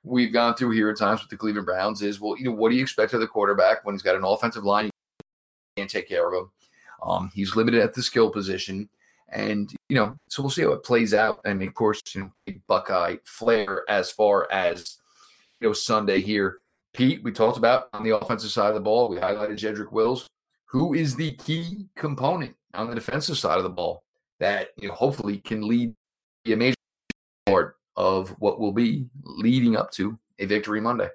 we've 0.07 0.33
gone 0.33 0.55
through 0.55 0.71
here 0.71 0.89
at 0.89 0.97
times 0.97 1.21
with 1.21 1.29
the 1.29 1.37
Cleveland 1.37 1.65
Browns. 1.65 2.01
Is 2.01 2.19
well, 2.19 2.37
you 2.37 2.45
know, 2.45 2.51
what 2.51 2.69
do 2.69 2.75
you 2.75 2.81
expect 2.81 3.13
of 3.13 3.19
the 3.19 3.27
quarterback 3.27 3.85
when 3.85 3.95
he's 3.95 4.01
got 4.01 4.15
an 4.15 4.23
offensive 4.23 4.63
line 4.63 4.85
you 4.85 4.91
can't 5.77 5.89
take 5.89 6.07
care 6.07 6.27
of 6.27 6.33
him? 6.33 6.51
Um, 7.03 7.31
he's 7.33 7.55
limited 7.55 7.81
at 7.81 7.93
the 7.93 8.01
skill 8.01 8.29
position, 8.29 8.89
and 9.29 9.71
you 9.89 9.95
know, 9.95 10.15
so 10.29 10.41
we'll 10.41 10.49
see 10.49 10.63
how 10.63 10.71
it 10.71 10.83
plays 10.83 11.13
out. 11.13 11.39
And 11.45 11.61
of 11.61 11.73
course, 11.73 12.01
you 12.13 12.21
know, 12.47 12.53
Buckeye 12.67 13.17
flair 13.25 13.83
as 13.89 14.11
far 14.11 14.47
as 14.51 14.97
you 15.59 15.67
know 15.67 15.73
Sunday 15.73 16.21
here. 16.21 16.59
Pete, 16.93 17.23
we 17.23 17.31
talked 17.31 17.57
about 17.57 17.89
on 17.93 18.03
the 18.03 18.17
offensive 18.17 18.49
side 18.49 18.69
of 18.69 18.73
the 18.73 18.79
ball. 18.79 19.09
We 19.09 19.17
highlighted 19.17 19.57
Jedrick 19.57 19.91
Wills 19.91 20.27
who 20.67 20.93
is 20.93 21.15
the 21.15 21.31
key 21.31 21.87
component 21.95 22.55
on 22.73 22.87
the 22.87 22.95
defensive 22.95 23.37
side 23.37 23.57
of 23.57 23.63
the 23.63 23.69
ball 23.69 24.03
that 24.39 24.69
you 24.77 24.87
know 24.87 24.93
hopefully 24.93 25.39
can 25.39 25.67
lead 25.67 25.93
a 26.45 26.55
major 26.55 26.75
of 27.97 28.29
what 28.39 28.59
will 28.59 28.71
be 28.71 29.07
leading 29.23 29.75
up 29.75 29.91
to 29.91 30.17
a 30.39 30.45
victory 30.45 30.79
Monday. 30.79 31.09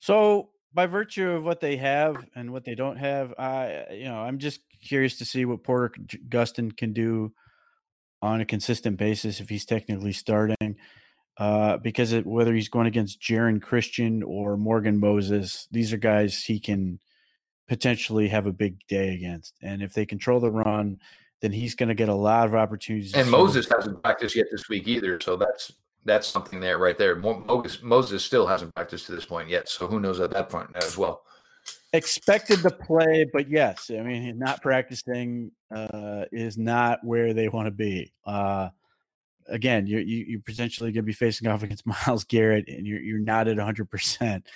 So, 0.00 0.50
by 0.74 0.86
virtue 0.86 1.30
of 1.30 1.44
what 1.44 1.60
they 1.60 1.76
have 1.76 2.26
and 2.34 2.52
what 2.52 2.64
they 2.64 2.74
don't 2.74 2.96
have, 2.96 3.32
I 3.38 3.86
you 3.92 4.04
know 4.04 4.18
I'm 4.18 4.38
just 4.38 4.60
curious 4.86 5.18
to 5.18 5.24
see 5.24 5.44
what 5.44 5.64
Porter 5.64 5.94
Gustin 6.28 6.76
can 6.76 6.92
do 6.92 7.32
on 8.20 8.40
a 8.40 8.44
consistent 8.44 8.96
basis 8.96 9.40
if 9.40 9.48
he's 9.48 9.64
technically 9.64 10.12
starting 10.12 10.76
uh, 11.38 11.76
because 11.78 12.12
it, 12.12 12.26
whether 12.26 12.52
he's 12.52 12.68
going 12.68 12.86
against 12.86 13.20
Geron 13.20 13.62
Christian 13.62 14.22
or 14.24 14.56
Morgan 14.56 14.98
Moses, 14.98 15.68
these 15.70 15.92
are 15.92 15.98
guys 15.98 16.42
he 16.42 16.58
can 16.58 16.98
potentially 17.68 18.28
have 18.28 18.46
a 18.46 18.52
big 18.52 18.84
day 18.88 19.14
against. 19.14 19.54
And 19.62 19.82
if 19.82 19.92
they 19.92 20.04
control 20.04 20.40
the 20.40 20.50
run, 20.50 20.98
then 21.40 21.52
he's 21.52 21.74
going 21.74 21.88
to 21.88 21.94
get 21.94 22.08
a 22.08 22.14
lot 22.14 22.46
of 22.46 22.54
opportunities. 22.54 23.14
And 23.14 23.30
Moses 23.30 23.68
hasn't 23.70 24.02
practiced 24.02 24.36
yet 24.36 24.46
this 24.50 24.68
week 24.68 24.88
either, 24.88 25.20
so 25.20 25.36
that's 25.36 25.72
that's 26.04 26.26
something 26.26 26.60
there 26.60 26.78
right 26.78 26.96
there. 26.96 27.16
Moses, 27.16 27.82
Moses 27.82 28.24
still 28.24 28.46
hasn't 28.46 28.74
practiced 28.74 29.06
to 29.06 29.12
this 29.12 29.24
point 29.24 29.48
yet, 29.48 29.68
so 29.68 29.86
who 29.86 30.00
knows 30.00 30.20
at 30.20 30.30
that 30.30 30.48
point 30.48 30.70
as 30.76 30.96
well. 30.96 31.22
Expected 31.92 32.60
to 32.62 32.70
play, 32.70 33.26
but 33.32 33.48
yes, 33.48 33.90
I 33.90 34.02
mean, 34.02 34.38
not 34.38 34.62
practicing 34.62 35.50
uh, 35.74 36.24
is 36.32 36.56
not 36.58 37.00
where 37.02 37.34
they 37.34 37.48
want 37.48 37.66
to 37.66 37.70
be. 37.70 38.12
Uh, 38.26 38.68
again, 39.48 39.86
you're 39.86 40.00
you, 40.00 40.24
you're 40.28 40.40
potentially 40.40 40.90
going 40.92 41.02
to 41.04 41.06
be 41.06 41.12
facing 41.12 41.48
off 41.48 41.62
against 41.62 41.86
Myles 42.06 42.24
Garrett, 42.24 42.68
and 42.68 42.86
you're 42.86 43.00
you're 43.00 43.18
not 43.18 43.48
at 43.48 43.56
100. 43.56 43.90
percent 43.90 44.46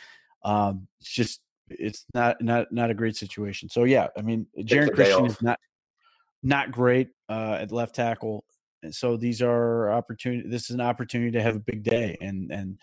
um, 0.45 0.87
It's 1.01 1.11
just 1.11 1.41
it's 1.69 2.05
not 2.15 2.41
not 2.41 2.73
not 2.73 2.91
a 2.91 2.95
great 2.95 3.17
situation. 3.17 3.69
So 3.69 3.85
yeah, 3.85 4.09
I 4.17 4.23
mean, 4.23 4.47
Geron 4.59 4.95
Christian 4.95 5.27
is 5.27 5.41
not 5.43 5.59
not 6.43 6.73
great 6.73 7.11
uh, 7.29 7.59
at 7.61 7.73
left 7.73 7.95
tackle. 7.95 8.45
And 8.83 8.95
so 8.95 9.17
these 9.17 9.41
are 9.43 9.91
opportunity. 9.91 10.49
This 10.49 10.65
is 10.65 10.71
an 10.71 10.81
opportunity 10.81 11.31
to 11.33 11.43
have 11.43 11.57
a 11.57 11.61
big 11.61 11.85
day, 11.85 12.17
and 12.21 12.51
and 12.51 12.79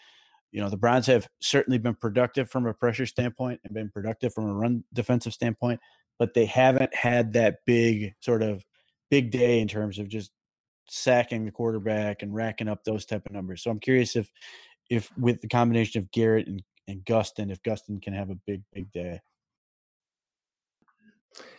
you 0.51 0.61
know 0.61 0.69
the 0.69 0.77
Browns 0.77 1.07
have 1.07 1.27
certainly 1.41 1.77
been 1.77 1.95
productive 1.95 2.49
from 2.49 2.65
a 2.65 2.73
pressure 2.73 3.05
standpoint 3.05 3.59
and 3.63 3.73
been 3.73 3.89
productive 3.89 4.33
from 4.33 4.45
a 4.45 4.53
run 4.53 4.83
defensive 4.93 5.33
standpoint, 5.33 5.81
but 6.17 6.33
they 6.33 6.45
haven't 6.45 6.95
had 6.95 7.33
that 7.33 7.57
big 7.65 8.13
sort 8.21 8.43
of 8.43 8.63
big 9.11 9.31
day 9.31 9.59
in 9.59 9.67
terms 9.67 9.99
of 9.99 10.07
just 10.07 10.31
sacking 10.87 11.45
the 11.45 11.51
quarterback 11.51 12.21
and 12.21 12.33
racking 12.33 12.67
up 12.67 12.83
those 12.83 13.05
type 13.05 13.25
of 13.25 13.33
numbers. 13.33 13.61
So 13.61 13.69
I'm 13.69 13.79
curious 13.79 14.15
if 14.15 14.31
if 14.89 15.11
with 15.17 15.41
the 15.41 15.47
combination 15.47 16.01
of 16.01 16.11
Garrett 16.11 16.47
and, 16.47 16.63
and 16.87 17.03
Gustin, 17.05 17.51
if 17.51 17.61
Gustin 17.61 18.01
can 18.01 18.13
have 18.13 18.29
a 18.29 18.39
big, 18.47 18.63
big 18.73 18.91
day. 18.91 19.19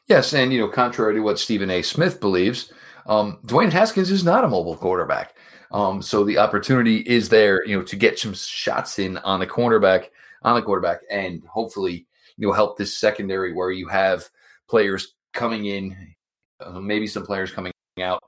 Yes, 0.06 0.32
and 0.32 0.52
you 0.52 0.58
know, 0.58 0.68
contrary 0.68 1.14
to 1.14 1.20
what 1.20 1.38
Stephen 1.38 1.70
A. 1.70 1.82
Smith 1.82 2.20
believes, 2.20 2.72
um, 3.06 3.38
Dwayne 3.46 3.72
Haskins 3.72 4.10
is 4.10 4.24
not 4.24 4.44
a 4.44 4.48
mobile 4.48 4.76
quarterback. 4.76 5.36
Um, 5.72 6.02
so 6.02 6.24
the 6.24 6.38
opportunity 6.38 6.98
is 6.98 7.28
there, 7.28 7.64
you 7.64 7.76
know, 7.76 7.84
to 7.84 7.96
get 7.96 8.18
some 8.18 8.34
shots 8.34 8.98
in 8.98 9.18
on 9.18 9.38
the 9.38 9.46
cornerback, 9.46 10.08
on 10.42 10.56
the 10.56 10.62
quarterback, 10.62 11.00
and 11.10 11.44
hopefully, 11.44 12.06
you 12.36 12.46
know, 12.46 12.52
help 12.52 12.76
this 12.76 12.98
secondary 12.98 13.52
where 13.52 13.70
you 13.70 13.86
have 13.86 14.28
players 14.68 15.14
coming 15.32 15.66
in, 15.66 16.14
uh, 16.60 16.80
maybe 16.80 17.06
some 17.06 17.24
players 17.24 17.52
coming 17.52 17.72
out 18.02 18.22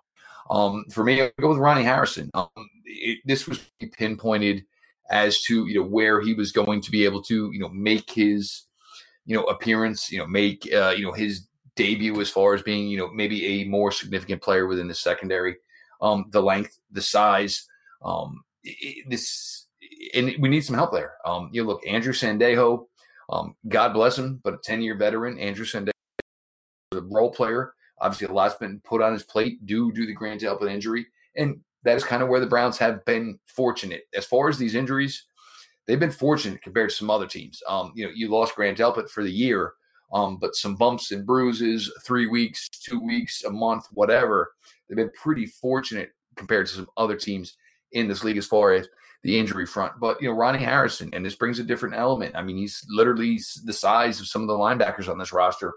um, 0.50 0.84
for 0.90 1.02
me, 1.04 1.22
I 1.22 1.32
go 1.40 1.48
with 1.48 1.58
Ronnie 1.58 1.82
Harrison. 1.82 2.30
Um, 2.34 2.48
it, 2.84 3.20
this 3.24 3.46
was 3.46 3.60
pinpointed 3.92 4.64
as 5.10 5.40
to 5.42 5.66
you 5.66 5.80
know 5.80 5.86
where 5.86 6.20
he 6.20 6.34
was 6.34 6.52
going 6.52 6.80
to 6.82 6.90
be 6.90 7.04
able 7.04 7.22
to 7.22 7.50
you 7.52 7.58
know 7.58 7.68
make 7.70 8.10
his 8.10 8.64
you 9.24 9.36
know 9.36 9.44
appearance, 9.44 10.10
you 10.10 10.18
know 10.18 10.26
make 10.26 10.68
uh, 10.72 10.94
you 10.96 11.04
know 11.04 11.12
his 11.12 11.46
debut 11.76 12.20
as 12.20 12.30
far 12.30 12.54
as 12.54 12.62
being 12.62 12.88
you 12.88 12.98
know 12.98 13.10
maybe 13.12 13.62
a 13.62 13.64
more 13.64 13.90
significant 13.92 14.42
player 14.42 14.66
within 14.66 14.88
the 14.88 14.94
secondary. 14.94 15.56
Um, 16.00 16.26
the 16.30 16.42
length, 16.42 16.78
the 16.90 17.00
size, 17.00 17.64
um, 18.04 18.42
it, 18.64 19.08
this, 19.08 19.68
and 20.14 20.34
we 20.40 20.48
need 20.48 20.64
some 20.64 20.74
help 20.74 20.92
there. 20.92 21.14
Um, 21.24 21.48
you 21.52 21.62
know, 21.62 21.68
look, 21.68 21.86
Andrew 21.86 22.12
Sendejo, 22.12 22.86
um, 23.30 23.54
God 23.68 23.92
bless 23.92 24.18
him, 24.18 24.40
but 24.42 24.54
a 24.54 24.58
ten 24.64 24.82
year 24.82 24.96
veteran, 24.96 25.38
Andrew 25.38 25.64
Sendejo, 25.64 25.92
a 26.92 27.00
role 27.00 27.30
player. 27.30 27.74
Obviously, 28.00 28.26
a 28.26 28.32
lot's 28.32 28.56
been 28.56 28.80
put 28.80 29.00
on 29.00 29.12
his 29.12 29.22
plate 29.22 29.64
due 29.64 29.92
to 29.92 30.06
the 30.06 30.12
Grant 30.12 30.40
Delpit 30.40 30.68
injury, 30.68 31.06
and 31.36 31.60
that 31.84 31.96
is 31.96 32.04
kind 32.04 32.22
of 32.22 32.28
where 32.28 32.40
the 32.40 32.46
Browns 32.46 32.78
have 32.78 33.04
been 33.04 33.38
fortunate 33.46 34.02
as 34.14 34.26
far 34.26 34.48
as 34.48 34.58
these 34.58 34.74
injuries. 34.74 35.24
They've 35.86 36.00
been 36.00 36.10
fortunate 36.10 36.62
compared 36.62 36.90
to 36.90 36.96
some 36.96 37.10
other 37.10 37.26
teams. 37.26 37.62
Um, 37.68 37.92
you 37.94 38.04
know, 38.04 38.12
you 38.14 38.28
lost 38.28 38.54
Grant 38.54 38.78
Delpit 38.78 39.10
for 39.10 39.22
the 39.22 39.32
year, 39.32 39.72
um, 40.12 40.36
but 40.36 40.54
some 40.54 40.76
bumps 40.76 41.10
and 41.10 41.26
bruises, 41.26 41.92
three 42.06 42.26
weeks, 42.26 42.68
two 42.68 43.00
weeks, 43.00 43.42
a 43.44 43.50
month, 43.50 43.86
whatever. 43.92 44.52
They've 44.88 44.96
been 44.96 45.10
pretty 45.10 45.46
fortunate 45.46 46.10
compared 46.36 46.66
to 46.66 46.74
some 46.74 46.88
other 46.96 47.16
teams 47.16 47.56
in 47.92 48.08
this 48.08 48.24
league 48.24 48.36
as 48.36 48.46
far 48.46 48.72
as 48.72 48.88
the 49.22 49.38
injury 49.38 49.66
front. 49.66 49.92
But 50.00 50.20
you 50.20 50.28
know, 50.28 50.34
Ronnie 50.34 50.64
Harrison, 50.64 51.10
and 51.12 51.24
this 51.24 51.36
brings 51.36 51.58
a 51.58 51.64
different 51.64 51.94
element. 51.94 52.34
I 52.36 52.42
mean, 52.42 52.56
he's 52.56 52.84
literally 52.88 53.40
the 53.64 53.72
size 53.72 54.20
of 54.20 54.26
some 54.26 54.42
of 54.42 54.48
the 54.48 54.54
linebackers 54.54 55.08
on 55.08 55.18
this 55.18 55.32
roster, 55.32 55.74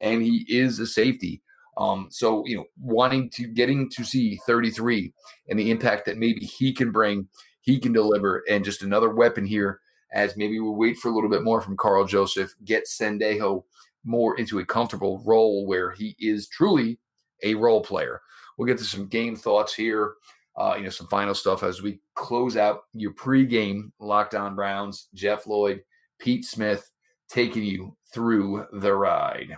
and 0.00 0.22
he 0.22 0.44
is 0.48 0.78
a 0.78 0.86
safety. 0.86 1.42
Um, 1.78 2.08
so 2.10 2.44
you 2.46 2.56
know, 2.56 2.64
wanting 2.80 3.30
to 3.30 3.46
getting 3.46 3.88
to 3.90 4.04
see 4.04 4.38
33 4.46 5.12
and 5.48 5.58
the 5.58 5.70
impact 5.70 6.04
that 6.06 6.18
maybe 6.18 6.40
he 6.40 6.72
can 6.72 6.92
bring, 6.92 7.28
he 7.62 7.78
can 7.78 7.92
deliver, 7.92 8.44
and 8.50 8.64
just 8.64 8.82
another 8.82 9.10
weapon 9.10 9.46
here. 9.46 9.80
As 10.12 10.36
maybe 10.36 10.60
we 10.60 10.68
wait 10.68 10.98
for 10.98 11.08
a 11.08 11.14
little 11.14 11.30
bit 11.30 11.42
more 11.42 11.62
from 11.62 11.76
Karl 11.76 12.04
Joseph, 12.04 12.54
get 12.64 12.84
Sendejo 12.86 13.64
more 14.04 14.38
into 14.38 14.58
a 14.58 14.66
comfortable 14.66 15.22
role 15.24 15.66
where 15.66 15.90
he 15.90 16.14
is 16.18 16.48
truly 16.48 16.98
a 17.42 17.54
role 17.54 17.80
player. 17.80 18.20
We'll 18.58 18.66
get 18.66 18.78
to 18.78 18.84
some 18.84 19.06
game 19.06 19.36
thoughts 19.36 19.72
here, 19.72 20.14
uh, 20.56 20.74
you 20.76 20.84
know, 20.84 20.90
some 20.90 21.06
final 21.06 21.34
stuff 21.34 21.62
as 21.62 21.80
we 21.80 22.00
close 22.14 22.56
out 22.56 22.82
your 22.92 23.14
pregame 23.14 23.92
Locked 24.00 24.34
On 24.34 24.54
Browns. 24.54 25.08
Jeff 25.14 25.46
Lloyd, 25.46 25.82
Pete 26.18 26.44
Smith 26.44 26.90
taking 27.30 27.62
you 27.62 27.96
through 28.12 28.66
the 28.72 28.92
ride. 28.92 29.56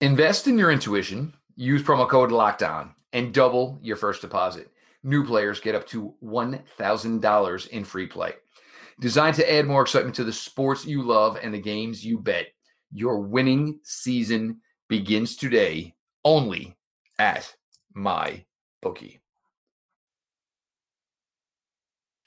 Invest 0.00 0.46
in 0.46 0.56
your 0.56 0.70
intuition. 0.70 1.34
Use 1.56 1.82
promo 1.82 2.08
code 2.08 2.30
Locked 2.30 2.62
On 2.62 2.94
and 3.12 3.34
double 3.34 3.78
your 3.82 3.96
first 3.96 4.20
deposit. 4.20 4.70
New 5.02 5.24
players 5.24 5.60
get 5.60 5.74
up 5.74 5.86
to 5.88 6.14
$1,000 6.22 7.68
in 7.68 7.84
free 7.84 8.06
play. 8.06 8.32
Designed 9.00 9.36
to 9.36 9.52
add 9.52 9.66
more 9.66 9.82
excitement 9.82 10.14
to 10.16 10.24
the 10.24 10.32
sports 10.32 10.84
you 10.84 11.02
love 11.02 11.38
and 11.42 11.54
the 11.54 11.60
games 11.60 12.04
you 12.04 12.18
bet. 12.18 12.48
Your 12.92 13.20
winning 13.20 13.80
season 13.82 14.60
begins 14.88 15.36
today 15.36 15.94
only 16.24 16.76
at 17.18 17.54
my 17.94 18.44
bookie. 18.82 19.20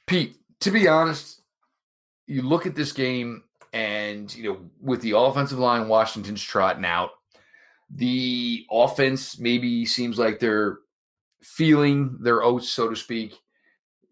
Pete, 0.08 0.36
to 0.62 0.72
be 0.72 0.88
honest, 0.88 1.42
you 2.28 2.42
look 2.42 2.66
at 2.66 2.76
this 2.76 2.92
game 2.92 3.44
and 3.74 4.34
you 4.36 4.44
know 4.44 4.60
with 4.82 5.02
the 5.02 5.18
offensive 5.18 5.60
line 5.60 5.88
Washington's 5.88 6.42
trotting 6.42 6.86
out, 6.86 7.12
the 7.96 8.66
offense 8.72 9.40
maybe 9.40 9.86
seems 9.86 10.18
like 10.18 10.40
they're 10.40 10.80
feeling 11.42 12.18
their 12.22 12.44
oats, 12.44 12.70
so 12.70 12.90
to 12.90 12.96
speak 12.96 13.36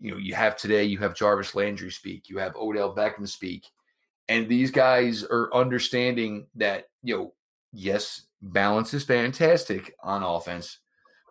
you 0.02 0.12
know, 0.12 0.18
you 0.18 0.34
have 0.34 0.58
today, 0.58 0.84
you 0.84 0.98
have 0.98 1.16
Jarvis 1.16 1.54
Landry 1.54 1.92
speak, 1.92 2.28
you 2.28 2.40
have 2.40 2.56
Odell 2.56 2.94
Beckham 2.94 3.28
speak, 3.28 3.68
and 4.28 4.50
these 4.50 4.72
guys 4.72 5.24
are 5.24 5.54
understanding 5.54 6.48
that, 6.56 6.86
you 7.04 7.16
know, 7.16 7.34
yes, 7.72 8.24
balance 8.42 8.96
is 8.96 9.04
fantastic 9.04 9.94
on 10.04 10.24
offense, 10.24 10.80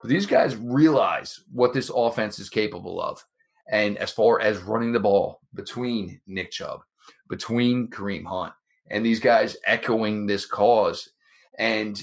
but 0.00 0.08
these 0.08 0.24
guys 0.24 0.56
realize 0.56 1.40
what 1.52 1.74
this 1.74 1.90
offense 1.94 2.38
is 2.38 2.48
capable 2.48 3.02
of. 3.02 3.24
And 3.72 3.98
as 3.98 4.10
far 4.10 4.40
as 4.40 4.58
running 4.62 4.92
the 4.92 5.00
ball 5.00 5.40
between 5.54 6.20
Nick 6.26 6.52
Chubb, 6.52 6.80
between 7.28 7.88
Kareem 7.88 8.24
Hunt, 8.24 8.52
and 8.88 9.04
these 9.04 9.20
guys 9.20 9.56
echoing 9.64 10.26
this 10.26 10.46
cause. 10.46 11.10
And 11.58 12.00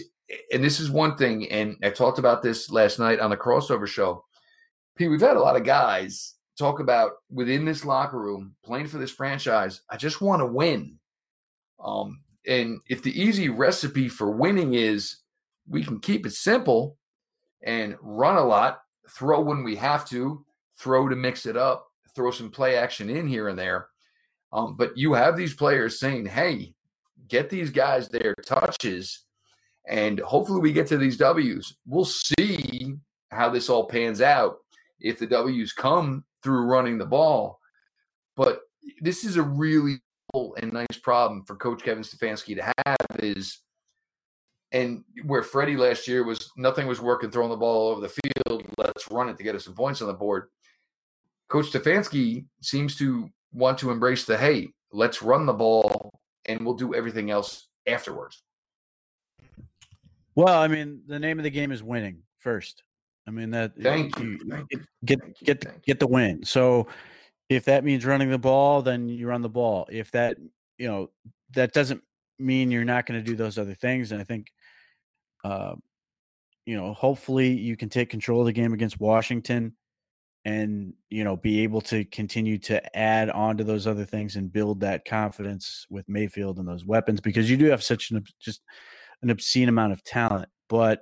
and 0.51 0.63
this 0.63 0.79
is 0.79 0.91
one 0.91 1.15
thing, 1.15 1.49
and 1.49 1.77
I 1.83 1.89
talked 1.89 2.19
about 2.19 2.41
this 2.41 2.69
last 2.69 2.99
night 2.99 3.19
on 3.19 3.29
the 3.29 3.37
crossover 3.37 3.87
show. 3.87 4.25
Pete, 4.95 5.09
we've 5.09 5.21
had 5.21 5.37
a 5.37 5.41
lot 5.41 5.55
of 5.55 5.63
guys 5.63 6.35
talk 6.57 6.79
about 6.79 7.11
within 7.29 7.65
this 7.65 7.85
locker 7.85 8.19
room 8.19 8.55
playing 8.63 8.87
for 8.87 8.97
this 8.97 9.11
franchise. 9.11 9.81
I 9.89 9.97
just 9.97 10.21
want 10.21 10.41
to 10.41 10.45
win. 10.45 10.97
Um, 11.83 12.21
and 12.47 12.79
if 12.89 13.03
the 13.03 13.19
easy 13.19 13.49
recipe 13.49 14.09
for 14.09 14.31
winning 14.31 14.73
is 14.73 15.17
we 15.67 15.83
can 15.83 15.99
keep 15.99 16.25
it 16.25 16.33
simple 16.33 16.97
and 17.63 17.95
run 18.01 18.37
a 18.37 18.43
lot, 18.43 18.79
throw 19.09 19.41
when 19.41 19.63
we 19.63 19.75
have 19.75 20.07
to, 20.09 20.45
throw 20.77 21.07
to 21.07 21.15
mix 21.15 21.45
it 21.45 21.57
up, 21.57 21.87
throw 22.15 22.31
some 22.31 22.49
play 22.49 22.75
action 22.75 23.09
in 23.09 23.27
here 23.27 23.49
and 23.49 23.59
there. 23.59 23.89
Um, 24.51 24.75
but 24.77 24.97
you 24.97 25.13
have 25.13 25.35
these 25.35 25.53
players 25.53 25.99
saying, 25.99 26.25
hey, 26.25 26.73
get 27.27 27.49
these 27.49 27.69
guys 27.69 28.07
their 28.07 28.33
touches, 28.45 29.25
and 29.87 30.19
hopefully 30.19 30.59
we 30.59 30.73
get 30.73 30.87
to 30.87 30.97
these 30.97 31.17
W's. 31.17 31.77
We'll 31.85 32.05
see 32.05 32.95
how 33.31 33.49
this 33.49 33.69
all 33.69 33.87
pans 33.87 34.21
out. 34.21 34.57
If 34.99 35.19
the 35.19 35.27
W's 35.27 35.73
come 35.73 36.23
through 36.43 36.65
running 36.65 36.97
the 36.97 37.05
ball. 37.05 37.59
But 38.35 38.61
this 39.01 39.23
is 39.23 39.37
a 39.37 39.41
really 39.41 39.99
cool 40.33 40.55
and 40.61 40.73
nice 40.73 40.99
problem 41.01 41.43
for 41.45 41.55
Coach 41.55 41.83
Kevin 41.83 42.03
Stefanski 42.03 42.55
to 42.55 42.73
have 42.85 43.19
is 43.19 43.61
and 44.73 45.03
where 45.25 45.43
Freddie 45.43 45.77
last 45.77 46.07
year 46.07 46.25
was 46.25 46.51
nothing 46.57 46.87
was 46.87 46.99
working 46.99 47.31
throwing 47.31 47.49
the 47.49 47.55
ball 47.55 47.87
all 47.87 47.89
over 47.89 48.01
the 48.01 48.09
field. 48.09 48.65
Let's 48.77 49.09
run 49.09 49.29
it 49.29 49.37
to 49.37 49.43
get 49.43 49.55
us 49.55 49.65
some 49.65 49.75
points 49.75 50.01
on 50.01 50.07
the 50.07 50.13
board. 50.13 50.49
Coach 51.47 51.71
Stefanski 51.71 52.45
seems 52.61 52.97
to 52.97 53.29
want 53.53 53.77
to 53.79 53.91
embrace 53.91 54.25
the 54.25 54.37
hey, 54.37 54.67
let's 54.91 55.21
run 55.21 55.45
the 55.45 55.53
ball 55.53 56.19
and 56.45 56.65
we'll 56.65 56.75
do 56.75 56.93
everything 56.93 57.31
else 57.31 57.67
afterwards. 57.87 58.43
Well, 60.37 60.61
I 60.61 60.67
mean, 60.67 61.01
the 61.07 61.17
name 61.17 61.39
of 61.39 61.43
the 61.43 61.49
game 61.49 61.71
is 61.71 61.81
winning 61.81 62.21
first. 62.37 62.83
I 63.27 63.31
mean 63.31 63.49
that 63.51 63.73
thank 63.81 64.17
you, 64.19 64.39
you. 64.45 64.77
get 65.03 65.19
thank 65.19 65.39
get 65.43 65.63
you. 65.63 65.71
get 65.83 65.99
the 65.99 66.05
win. 66.05 66.45
So 66.45 66.87
if 67.49 67.65
that 67.65 67.83
means 67.83 68.05
running 68.05 68.29
the 68.29 68.37
ball, 68.37 68.83
then 68.83 69.09
you 69.09 69.27
run 69.27 69.41
the 69.41 69.49
ball. 69.49 69.87
If 69.91 70.11
that 70.11 70.37
you 70.77 70.87
know 70.87 71.09
that 71.55 71.73
doesn't 71.73 72.03
mean 72.37 72.69
you're 72.69 72.85
not 72.85 73.07
going 73.07 73.19
to 73.19 73.25
do 73.25 73.35
those 73.35 73.57
other 73.57 73.73
things, 73.73 74.11
and 74.11 74.21
I 74.21 74.23
think 74.23 74.51
uh, 75.43 75.73
you 76.67 76.77
know 76.77 76.93
hopefully 76.93 77.49
you 77.49 77.75
can 77.75 77.89
take 77.89 78.11
control 78.11 78.41
of 78.41 78.45
the 78.45 78.53
game 78.53 78.73
against 78.73 78.99
Washington 78.99 79.75
and 80.45 80.93
you 81.09 81.23
know 81.23 81.35
be 81.35 81.61
able 81.61 81.81
to 81.81 82.05
continue 82.05 82.59
to 82.59 82.95
add 82.97 83.31
on 83.31 83.57
to 83.57 83.63
those 83.63 83.87
other 83.87 84.05
things 84.05 84.35
and 84.35 84.53
build 84.53 84.81
that 84.81 85.03
confidence 85.03 85.87
with 85.89 86.07
Mayfield 86.07 86.59
and 86.59 86.67
those 86.67 86.85
weapons 86.85 87.21
because 87.21 87.49
you 87.49 87.57
do 87.57 87.65
have 87.65 87.81
such 87.81 88.11
an 88.11 88.23
just 88.39 88.61
an 89.21 89.29
obscene 89.29 89.69
amount 89.69 89.93
of 89.93 90.03
talent, 90.03 90.49
but 90.69 91.01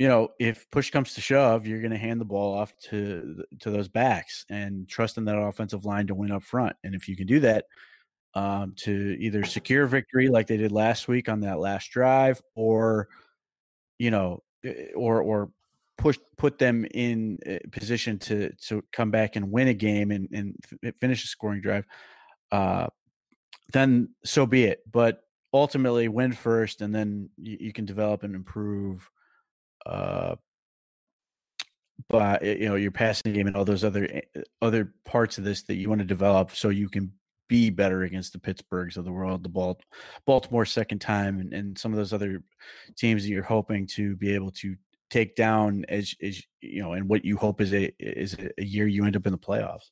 you 0.00 0.08
know, 0.08 0.30
if 0.38 0.68
push 0.70 0.90
comes 0.90 1.12
to 1.12 1.20
shove, 1.20 1.66
you're 1.66 1.82
going 1.82 1.90
to 1.90 1.98
hand 1.98 2.22
the 2.22 2.24
ball 2.24 2.56
off 2.56 2.72
to 2.88 3.44
to 3.58 3.70
those 3.70 3.88
backs 3.88 4.46
and 4.48 4.88
trust 4.88 5.18
in 5.18 5.26
that 5.26 5.36
offensive 5.36 5.84
line 5.84 6.06
to 6.06 6.14
win 6.14 6.32
up 6.32 6.42
front. 6.42 6.74
And 6.82 6.94
if 6.94 7.06
you 7.06 7.16
can 7.16 7.26
do 7.26 7.38
that, 7.40 7.66
um, 8.34 8.72
to 8.76 9.16
either 9.20 9.44
secure 9.44 9.86
victory 9.86 10.28
like 10.28 10.46
they 10.46 10.56
did 10.56 10.72
last 10.72 11.06
week 11.06 11.28
on 11.28 11.40
that 11.40 11.58
last 11.58 11.90
drive, 11.90 12.40
or 12.54 13.08
you 13.98 14.10
know, 14.10 14.42
eh, 14.64 14.86
or 14.96 15.20
or 15.20 15.50
push 15.98 16.16
put 16.38 16.58
them 16.58 16.86
in 16.94 17.38
position 17.70 18.18
to 18.20 18.50
to 18.68 18.82
come 18.92 19.10
back 19.10 19.36
and 19.36 19.52
win 19.52 19.68
a 19.68 19.74
game 19.74 20.12
and 20.12 20.28
and 20.32 20.56
finish 20.98 21.24
a 21.24 21.26
scoring 21.26 21.60
drive, 21.60 21.84
uh, 22.52 22.86
then 23.74 24.08
so 24.24 24.46
be 24.46 24.64
it. 24.64 24.80
But 24.90 25.20
ultimately, 25.52 26.08
win 26.08 26.32
first, 26.32 26.80
and 26.80 26.94
then 26.94 27.30
you, 27.36 27.56
you 27.60 27.72
can 27.72 27.84
develop 27.84 28.22
and 28.22 28.34
improve 28.34 29.08
uh, 29.86 30.36
but 32.08 32.42
you 32.44 32.68
know 32.68 32.76
your 32.76 32.90
passing 32.90 33.32
game 33.32 33.46
and 33.46 33.56
all 33.56 33.64
those 33.64 33.84
other 33.84 34.04
eh, 34.10 34.20
eh, 34.34 34.42
other 34.62 34.94
parts 35.04 35.38
of 35.38 35.44
this 35.44 35.62
that 35.62 35.76
you 35.76 35.88
want 35.88 36.00
to 36.00 36.04
develop 36.04 36.50
so 36.50 36.68
you 36.68 36.88
can 36.88 37.12
be 37.48 37.68
better 37.68 38.04
against 38.04 38.32
the 38.32 38.38
Pittsburghs 38.38 38.96
of 38.96 39.04
the 39.04 39.10
world, 39.10 39.42
the 39.42 39.76
Baltimore 40.24 40.64
second 40.64 41.00
time, 41.00 41.40
and, 41.40 41.52
and 41.52 41.76
some 41.76 41.92
of 41.92 41.98
those 41.98 42.12
other 42.12 42.44
teams 42.96 43.24
that 43.24 43.28
you're 43.28 43.42
hoping 43.42 43.88
to 43.88 44.14
be 44.14 44.32
able 44.32 44.52
to 44.52 44.76
take 45.10 45.34
down 45.34 45.84
as, 45.88 46.14
as 46.22 46.40
you 46.60 46.80
know, 46.80 46.92
and 46.92 47.08
what 47.08 47.24
you 47.24 47.36
hope 47.36 47.60
is 47.60 47.74
a 47.74 47.92
is 47.98 48.36
a 48.56 48.64
year 48.64 48.86
you 48.86 49.04
end 49.04 49.16
up 49.16 49.26
in 49.26 49.32
the 49.32 49.38
playoffs. 49.38 49.90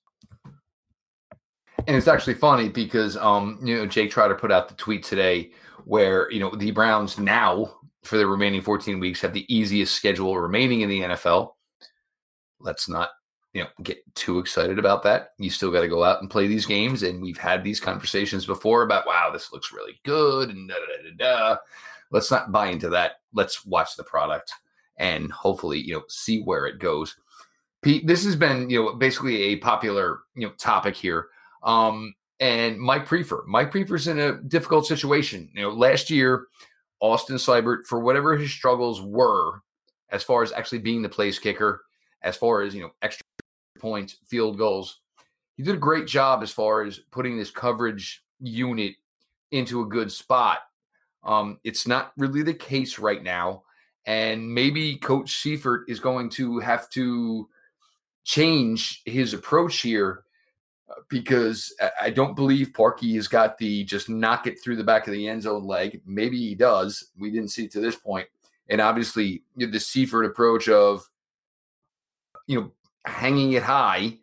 And 1.87 1.97
it's 1.97 2.09
actually 2.09 2.35
funny 2.35 2.69
because 2.69 3.17
um, 3.17 3.59
you 3.63 3.77
know, 3.77 3.87
Jake 3.87 4.11
Trotter 4.11 4.35
put 4.35 4.53
out 4.53 4.69
the 4.69 4.75
tweet 4.75 5.05
today 5.05 5.53
where, 5.85 6.31
you 6.31 6.41
know, 6.41 6.55
the 6.55 6.71
Browns 6.71 7.19
now 7.19 7.75
for 8.03 8.19
the 8.19 8.27
remaining 8.27 8.61
14 8.61 9.01
weeks 9.01 9.21
have 9.21 9.33
the 9.33 9.47
easiest 9.55 9.95
schedule 9.95 10.39
remaining 10.39 10.83
in 10.83 10.89
the 10.89 11.01
NFL. 11.01 11.53
let's 12.61 12.89
not 12.89 13.11
you 13.55 13.63
know 13.63 13.69
get 13.83 13.99
too 14.15 14.39
excited 14.39 14.79
about 14.79 15.03
that. 15.03 15.31
You 15.39 15.51
still 15.51 15.71
got 15.71 15.81
to 15.81 15.89
go 15.89 16.05
out 16.05 16.21
and 16.21 16.31
play 16.31 16.47
these 16.47 16.67
games, 16.67 17.03
and 17.03 17.23
we've 17.23 17.39
had 17.39 17.65
these 17.65 17.81
conversations 17.81 18.47
before 18.47 18.83
about 18.83 19.07
wow, 19.07 19.31
this 19.33 19.53
looks 19.53 19.73
really 19.73 19.99
good, 20.05 20.51
and 20.51 20.69
da 20.69 20.75
da 20.75 21.11
da 21.11 21.17
da. 21.17 21.57
Let's 22.11 22.31
not 22.31 22.53
buy 22.53 22.69
into 22.69 22.89
that. 22.91 23.21
Let's 23.33 23.65
watch 23.65 23.97
the 23.97 24.05
product 24.05 24.53
and 24.99 25.33
hopefully 25.33 25.79
you 25.79 25.95
know 25.95 26.03
see 26.09 26.43
where 26.43 26.67
it 26.67 26.79
goes. 26.79 27.17
Pete, 27.83 28.07
this 28.07 28.25
has 28.25 28.37
been 28.37 28.69
you 28.69 28.83
know 28.83 28.95
basically 28.95 29.43
a 29.45 29.57
popular 29.57 30.21
you 30.35 30.47
know 30.47 30.53
topic 30.59 30.95
here. 30.95 31.29
Um, 31.63 32.15
and 32.41 32.79
Mike 32.79 33.07
Priefer. 33.07 33.45
Mike 33.47 33.73
Priefer's 33.73 34.07
in 34.07 34.19
a 34.19 34.41
difficult 34.43 34.87
situation. 34.87 35.51
You 35.55 35.63
know, 35.63 35.71
last 35.71 36.11
year, 36.11 36.47
Austin 37.01 37.37
Seibert, 37.37 37.85
for 37.87 38.01
whatever 38.01 38.37
his 38.37 38.53
struggles 38.53 39.03
were, 39.03 39.63
as 40.11 40.23
far 40.23 40.43
as 40.43 40.53
actually 40.53 40.79
being 40.79 41.03
the 41.03 41.09
place 41.09 41.39
kicker, 41.39 41.83
as 42.23 42.37
far 42.37 42.63
as 42.63 42.75
you 42.75 42.83
know, 42.83 42.91
extra 43.03 43.25
points, 43.79 44.19
field 44.27 44.59
goals, 44.59 45.01
he 45.57 45.63
did 45.63 45.75
a 45.75 45.79
great 45.79 46.07
job 46.07 46.43
as 46.43 46.51
far 46.51 46.83
as 46.83 46.99
putting 47.11 47.37
this 47.37 47.51
coverage 47.51 48.23
unit 48.41 48.95
into 49.51 49.83
a 49.83 49.87
good 49.89 50.11
spot. 50.11 50.59
Um, 51.25 51.59
it's 51.65 51.87
not 51.87 52.13
really 52.17 52.43
the 52.43 52.55
case 52.55 52.99
right 52.99 53.23
now, 53.23 53.65
and 54.07 54.55
maybe 54.55 54.97
Coach 54.97 55.43
Seifert 55.43 55.85
is 55.89 56.01
going 56.01 56.31
to 56.31 56.61
have 56.61 56.89
to 56.91 57.49
change 58.25 59.03
his 59.05 59.35
approach 59.35 59.81
here 59.81 60.25
because 61.09 61.75
I 62.01 62.11
don't 62.11 62.35
believe 62.35 62.73
Parkey 62.73 63.15
has 63.17 63.29
got 63.29 63.59
the 63.59 63.85
just 63.85 64.09
knock 64.09 64.47
it 64.47 64.63
through 64.63 64.77
the 64.77 64.85
back 64.85 65.07
of 65.07 65.13
the 65.13 65.29
end 65.29 65.43
zone 65.43 65.65
leg. 65.65 66.01
Maybe 66.07 66.39
he 66.39 66.55
does. 66.55 67.11
We 67.19 67.31
didn't 67.31 67.51
see 67.51 67.65
it 67.65 67.71
to 67.73 67.81
this 67.81 67.97
point. 67.97 68.27
And 68.69 68.81
obviously, 68.81 69.43
the 69.57 69.79
Seifert 69.79 70.27
approach 70.27 70.69
of, 70.69 71.09
you 72.47 72.61
know, 72.61 72.73
hanging 73.05 73.53
it 73.53 73.63
high 73.63 74.19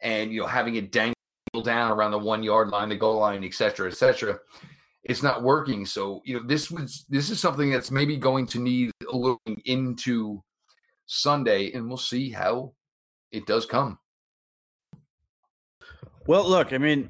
and, 0.00 0.32
you 0.32 0.40
know, 0.40 0.46
having 0.46 0.76
it 0.76 0.92
dangle 0.92 1.14
down 1.62 1.90
around 1.90 2.12
the 2.12 2.18
one 2.18 2.42
yard 2.42 2.68
line, 2.68 2.88
the 2.88 2.96
goal 2.96 3.18
line, 3.18 3.42
et 3.44 3.54
cetera, 3.54 3.90
et 3.90 3.96
cetera, 3.96 4.38
it's 5.04 5.22
not 5.22 5.42
working. 5.42 5.84
So, 5.86 6.22
you 6.24 6.36
know, 6.38 6.46
this 6.46 6.70
was, 6.70 7.04
this 7.08 7.30
is 7.30 7.40
something 7.40 7.70
that's 7.70 7.90
maybe 7.90 8.16
going 8.16 8.46
to 8.48 8.60
need 8.60 8.92
looking 9.10 9.60
into 9.64 10.42
Sunday, 11.06 11.72
and 11.72 11.88
we'll 11.88 11.96
see 11.96 12.30
how 12.30 12.72
it 13.32 13.46
does 13.46 13.66
come. 13.66 13.98
Well, 16.26 16.48
look, 16.48 16.72
I 16.72 16.78
mean, 16.78 17.08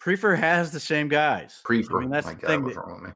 Priefer 0.00 0.36
has 0.38 0.72
the 0.72 0.80
same 0.80 1.08
guys. 1.08 1.60
Priefer, 1.64 1.96
I 1.98 2.00
mean, 2.00 2.10
that's 2.10 2.26
my 2.26 2.34
the 2.34 2.40
God, 2.40 2.48
thing. 2.48 2.64
that- 2.64 2.76
wrong 2.76 2.94
with 2.94 3.02
me? 3.04 3.12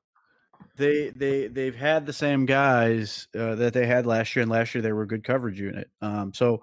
they 0.79 1.09
they 1.17 1.47
they've 1.49 1.75
had 1.75 2.05
the 2.05 2.13
same 2.13 2.45
guys 2.45 3.29
uh, 3.35 3.55
that 3.55 3.73
they 3.73 3.87
had 3.87 4.05
last 4.05 4.37
year, 4.37 4.43
and 4.43 4.51
last 4.51 4.75
year 4.75 4.83
they 4.83 4.93
were 4.93 5.03
a 5.03 5.07
good 5.09 5.25
coverage 5.25 5.59
unit. 5.59 5.89
Um, 6.03 6.35
so 6.35 6.63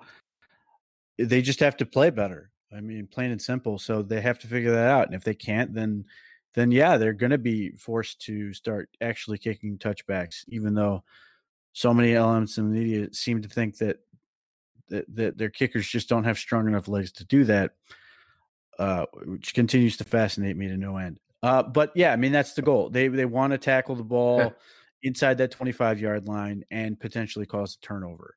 they 1.18 1.42
just 1.42 1.60
have 1.62 1.78
to 1.78 1.86
play 1.86 2.12
better. 2.12 2.52
I 2.76 2.80
mean, 2.80 3.08
plain 3.08 3.32
and 3.32 3.42
simple. 3.42 3.80
So 3.80 4.04
they 4.04 4.22
have 4.22 4.38
to 4.40 4.48
figure 4.48 4.72
that 4.72 4.88
out, 4.88 5.08
and 5.08 5.16
if 5.16 5.24
they 5.24 5.34
can't, 5.34 5.74
then 5.74 6.06
then 6.54 6.72
yeah, 6.72 6.98
they're 6.98 7.14
going 7.14 7.32
to 7.32 7.40
be 7.40 7.72
forced 7.72 8.22
to 8.22 8.54
start 8.54 8.88
actually 9.02 9.40
kicking 9.40 9.80
touchbacks, 9.80 10.46
even 10.48 10.76
though 10.76 11.04
so 11.74 11.92
many 11.92 12.14
elements 12.14 12.60
in 12.60 12.70
the 12.72 12.80
media 12.80 13.12
seem 13.14 13.42
to 13.42 13.50
think 13.50 13.78
that 13.80 13.98
that, 14.90 15.06
that 15.16 15.38
their 15.38 15.50
kickers 15.50 15.88
just 15.88 16.10
don't 16.10 16.24
have 16.24 16.38
strong 16.38 16.68
enough 16.68 16.88
legs 16.88 17.12
to 17.14 17.26
do 17.26 17.44
that, 17.46 17.72
uh, 18.80 19.06
which 19.26 19.54
continues 19.54 19.98
to 19.98 20.04
fascinate 20.04 20.58
me 20.58 20.68
to 20.68 20.78
no 20.78 20.98
end. 20.98 21.20
Uh, 21.42 21.64
but 21.64 21.92
yeah, 21.96 22.14
I 22.14 22.16
mean 22.16 22.32
that's 22.32 22.54
the 22.54 22.62
goal. 22.62 22.90
They 22.90 23.10
they 23.10 23.26
want 23.26 23.52
to 23.52 23.58
tackle 23.58 23.96
the 23.96 24.04
ball 24.04 24.54
inside 25.04 25.38
that 25.38 25.52
25 25.52 26.00
yard 26.00 26.28
line 26.28 26.64
and 26.72 27.00
potentially 27.00 27.46
cause 27.46 27.76
a 27.76 27.86
turnover. 27.86 28.36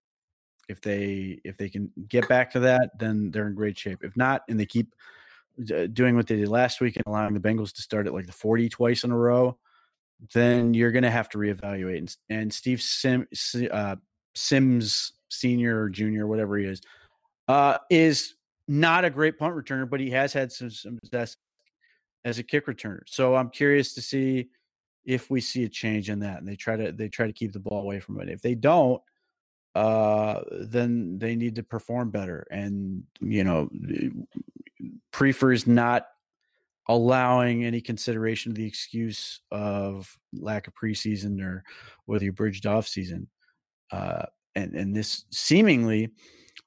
If 0.69 0.81
they 0.81 1.41
if 1.45 1.57
they 1.57 1.69
can 1.69 1.93
get 2.09 2.29
back 2.29 2.51
to 2.53 2.61
that, 2.61 2.99
then 2.99 3.31
they're 3.31 3.47
in 3.47 3.55
great 3.55 3.79
shape. 3.79 4.03
If 4.03 4.17
not, 4.17 4.43
and 4.49 4.59
they 4.59 4.67
keep 4.67 4.95
doing 5.93 6.17
what 6.17 6.27
they 6.27 6.37
did 6.37 6.49
last 6.49 6.81
week 6.81 6.97
and 6.97 7.05
allowing 7.07 7.35
the 7.35 7.41
Bengals 7.41 7.73
to 7.75 7.83
start 7.83 8.07
at 8.07 8.13
like 8.13 8.27
the 8.27 8.33
40 8.33 8.69
twice 8.69 9.05
in 9.05 9.11
a 9.11 9.17
row, 9.17 9.57
then 10.35 10.75
you're 10.75 10.93
going 10.93 11.03
to 11.03 11.11
have 11.11 11.29
to 11.31 11.39
reevaluate. 11.39 11.99
And, 11.99 12.17
and 12.29 12.53
Steve 12.53 12.83
Sim, 12.83 13.27
uh, 13.71 13.97
Sims 14.35 15.13
Senior 15.29 15.83
or 15.83 15.89
Junior, 15.89 16.27
whatever 16.27 16.57
he 16.59 16.67
is, 16.67 16.81
uh, 17.49 17.79
is 17.91 18.35
not 18.69 19.05
a 19.05 19.11
great 19.11 19.39
punt 19.39 19.55
returner, 19.55 19.89
but 19.89 20.01
he 20.01 20.11
has 20.11 20.33
had 20.33 20.53
some, 20.53 20.71
success 20.71 21.37
as 22.25 22.39
a 22.39 22.43
kick 22.43 22.67
returner. 22.67 23.03
So 23.07 23.37
I'm 23.37 23.51
curious 23.51 23.95
to 23.95 24.01
see 24.03 24.49
if 25.05 25.31
we 25.31 25.41
see 25.41 25.65
a 25.65 25.69
change 25.69 26.11
in 26.11 26.21
that, 26.21 26.39
and 26.39 26.49
they 26.49 26.57
try 26.57 26.77
to 26.77 26.91
they 26.91 27.09
try 27.09 27.27
to 27.27 27.33
keep 27.33 27.53
the 27.53 27.61
ball 27.61 27.83
away 27.83 28.01
from 28.01 28.21
it. 28.21 28.29
If 28.29 28.43
they 28.43 28.57
don't, 28.57 29.01
uh, 29.77 30.41
then 30.51 31.19
they 31.19 31.37
need 31.37 31.55
to 31.57 31.63
perform 31.63 32.11
better. 32.11 32.47
And 32.51 33.05
you 33.21 33.45
know, 33.45 33.71
Priefer 35.13 35.55
is 35.55 35.67
not 35.67 36.09
allowing 36.89 37.65
any 37.65 37.81
consideration 37.81 38.53
of 38.53 38.57
the 38.57 38.67
excuse 38.67 39.41
of 39.51 40.17
lack 40.33 40.67
of 40.67 40.75
preseason 40.75 41.43
or 41.43 41.65
whether 42.07 42.25
you 42.25 42.33
bridged 42.33 42.67
off 42.67 42.87
season. 42.87 43.29
Uh, 43.91 44.27
and 44.57 44.75
and 44.75 44.97
this 44.97 45.25
seemingly 45.31 46.11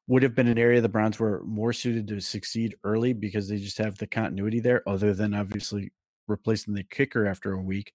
would 0.08 0.24
have 0.24 0.34
been 0.34 0.48
an 0.48 0.58
area 0.58 0.82
the 0.82 0.90
Browns 0.90 1.20
were 1.20 1.44
more 1.46 1.74
suited 1.74 2.08
to 2.08 2.20
succeed 2.20 2.76
early 2.84 3.14
because 3.14 3.48
they 3.48 3.58
just 3.58 3.78
have 3.78 3.98
the 3.98 4.08
continuity 4.08 4.60
there, 4.60 4.88
other 4.88 5.14
than 5.14 5.36
obviously 5.36 5.92
replacing 6.28 6.74
the 6.74 6.84
kicker 6.84 7.28
after 7.28 7.54
a 7.54 7.62
week. 7.62 7.94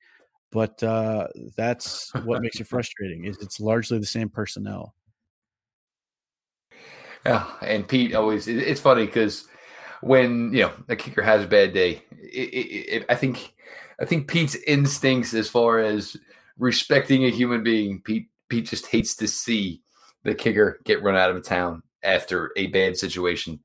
But 0.52 0.80
uh, 0.82 1.26
that's 1.56 2.12
what 2.24 2.42
makes 2.42 2.60
it 2.60 2.66
frustrating 2.68 3.24
is 3.24 3.38
it's 3.38 3.58
largely 3.58 3.98
the 3.98 4.06
same 4.06 4.28
personnel. 4.28 4.94
Yeah, 7.26 7.46
and 7.62 7.88
Pete 7.88 8.14
always 8.14 8.46
it's 8.46 8.80
funny 8.80 9.06
because 9.06 9.48
when 10.02 10.52
you 10.52 10.62
know 10.62 10.72
a 10.88 10.96
kicker 10.96 11.22
has 11.22 11.44
a 11.44 11.48
bad 11.48 11.72
day, 11.72 12.02
it, 12.12 12.48
it, 12.52 12.94
it, 12.96 13.06
I 13.08 13.14
think 13.14 13.54
I 14.00 14.04
think 14.04 14.28
Pete's 14.28 14.56
instincts 14.66 15.34
as 15.34 15.48
far 15.48 15.78
as 15.78 16.16
respecting 16.58 17.24
a 17.24 17.30
human 17.30 17.62
being, 17.64 18.00
Pete 18.02 18.28
Pete 18.48 18.66
just 18.66 18.86
hates 18.86 19.16
to 19.16 19.26
see 19.26 19.82
the 20.24 20.34
kicker 20.34 20.80
get 20.84 21.02
run 21.02 21.16
out 21.16 21.30
of 21.30 21.44
town 21.44 21.82
after 22.02 22.52
a 22.56 22.66
bad 22.68 22.96
situation. 22.96 23.60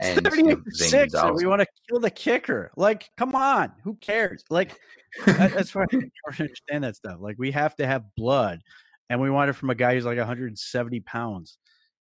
And 0.00 0.24
Thirty-eight 0.24 0.44
you 0.44 0.56
know, 0.56 0.56
to 0.56 0.74
six, 0.74 1.14
and 1.14 1.36
we 1.36 1.46
want 1.46 1.60
to 1.60 1.66
kill 1.88 2.00
the 2.00 2.10
kicker. 2.10 2.72
Like, 2.76 3.10
come 3.16 3.36
on, 3.36 3.72
who 3.84 3.94
cares? 3.94 4.42
Like, 4.50 4.76
that, 5.24 5.52
that's 5.52 5.72
why 5.72 5.82
I 5.82 5.86
don't 5.86 6.12
understand 6.40 6.82
that 6.82 6.96
stuff. 6.96 7.18
Like, 7.20 7.36
we 7.38 7.52
have 7.52 7.76
to 7.76 7.86
have 7.86 8.02
blood, 8.16 8.60
and 9.08 9.20
we 9.20 9.30
want 9.30 9.50
it 9.50 9.52
from 9.52 9.70
a 9.70 9.74
guy 9.74 9.94
who's 9.94 10.04
like 10.04 10.18
170 10.18 11.00
pounds. 11.00 11.58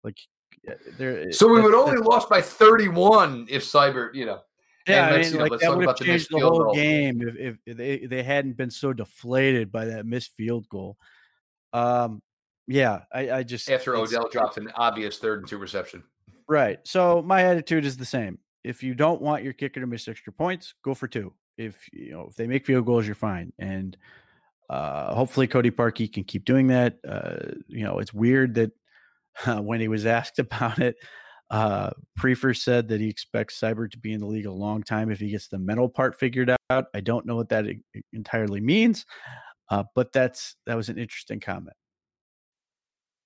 Like, 0.05 0.17
there. 0.97 1.33
So 1.33 1.47
we 1.47 1.61
would 1.61 1.73
only 1.73 1.97
lost 1.97 2.29
by 2.29 2.41
31 2.41 3.47
if 3.49 3.63
Seibert, 3.63 4.15
you 4.15 4.25
know. 4.25 4.39
Yeah, 4.87 5.07
I 5.07 5.17
mean, 5.17 5.31
you 5.31 5.37
know, 5.37 5.45
like 5.45 5.59
that 5.59 5.75
would 5.75 5.85
have 5.85 5.97
changed 5.97 6.29
the, 6.31 6.39
the 6.39 6.45
whole 6.45 6.63
goal. 6.63 6.73
game 6.73 7.21
if, 7.21 7.57
if 7.65 7.77
they 7.77 8.05
they 8.07 8.23
hadn't 8.23 8.57
been 8.57 8.71
so 8.71 8.93
deflated 8.93 9.71
by 9.71 9.85
that 9.85 10.05
missed 10.05 10.31
field 10.35 10.67
goal. 10.69 10.97
Um, 11.71 12.21
yeah, 12.67 13.01
I, 13.13 13.31
I 13.31 13.43
just 13.43 13.69
after 13.69 13.95
Odell 13.95 14.29
dropped 14.29 14.57
an 14.57 14.71
obvious 14.75 15.17
third 15.17 15.39
and 15.39 15.47
two 15.47 15.57
reception. 15.57 16.03
Right. 16.47 16.79
So 16.83 17.21
my 17.21 17.43
attitude 17.43 17.85
is 17.85 17.97
the 17.97 18.05
same. 18.05 18.39
If 18.63 18.83
you 18.83 18.93
don't 18.93 19.21
want 19.21 19.43
your 19.43 19.53
kicker 19.53 19.79
to 19.79 19.87
miss 19.87 20.07
extra 20.07 20.33
points, 20.33 20.73
go 20.83 20.93
for 20.93 21.07
two. 21.07 21.33
If 21.57 21.77
you 21.91 22.11
know 22.11 22.27
if 22.29 22.35
they 22.35 22.47
make 22.47 22.65
field 22.65 22.85
goals, 22.85 23.05
you're 23.05 23.15
fine. 23.15 23.51
And 23.59 23.97
uh, 24.69 25.13
hopefully 25.13 25.47
Cody 25.47 25.71
Parkey 25.71 26.11
can 26.11 26.23
keep 26.23 26.45
doing 26.45 26.67
that. 26.67 26.97
Uh, 27.07 27.53
you 27.67 27.83
know, 27.83 27.99
it's 27.99 28.13
weird 28.13 28.55
that 28.55 28.71
uh, 29.45 29.57
when 29.61 29.79
he 29.79 29.87
was 29.87 30.05
asked 30.05 30.39
about 30.39 30.79
it, 30.79 30.95
uh, 31.49 31.89
Priefer 32.17 32.57
said 32.57 32.87
that 32.87 33.01
he 33.01 33.09
expects 33.09 33.59
Seibert 33.59 33.91
to 33.91 33.97
be 33.97 34.13
in 34.13 34.21
the 34.21 34.25
league 34.25 34.45
a 34.45 34.51
long 34.51 34.83
time 34.83 35.11
if 35.11 35.19
he 35.19 35.29
gets 35.29 35.49
the 35.49 35.59
mental 35.59 35.89
part 35.89 36.17
figured 36.17 36.49
out. 36.69 36.85
I 36.93 37.01
don't 37.01 37.25
know 37.25 37.35
what 37.35 37.49
that 37.49 37.65
entirely 38.13 38.61
means, 38.61 39.05
uh, 39.69 39.83
but 39.93 40.13
that's 40.13 40.55
that 40.65 40.77
was 40.77 40.87
an 40.87 40.97
interesting 40.97 41.41
comment. 41.41 41.75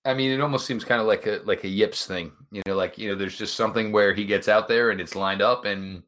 I 0.06 0.14
mean, 0.14 0.32
it 0.32 0.42
almost 0.42 0.68
seems 0.68 0.84
kind 0.84 1.02
of 1.02 1.08
like 1.08 1.26
a 1.26 1.42
like 1.46 1.64
a 1.64 1.68
Yips 1.68 2.06
thing, 2.06 2.32
you 2.52 2.62
know, 2.68 2.76
like 2.76 2.98
you 2.98 3.10
know, 3.10 3.16
there's 3.16 3.38
just 3.38 3.56
something 3.56 3.92
where 3.92 4.14
he 4.14 4.24
gets 4.24 4.48
out 4.48 4.68
there 4.68 4.92
and 4.92 5.02
it's 5.02 5.16
lined 5.16 5.42
up 5.42 5.66
and 5.66 6.04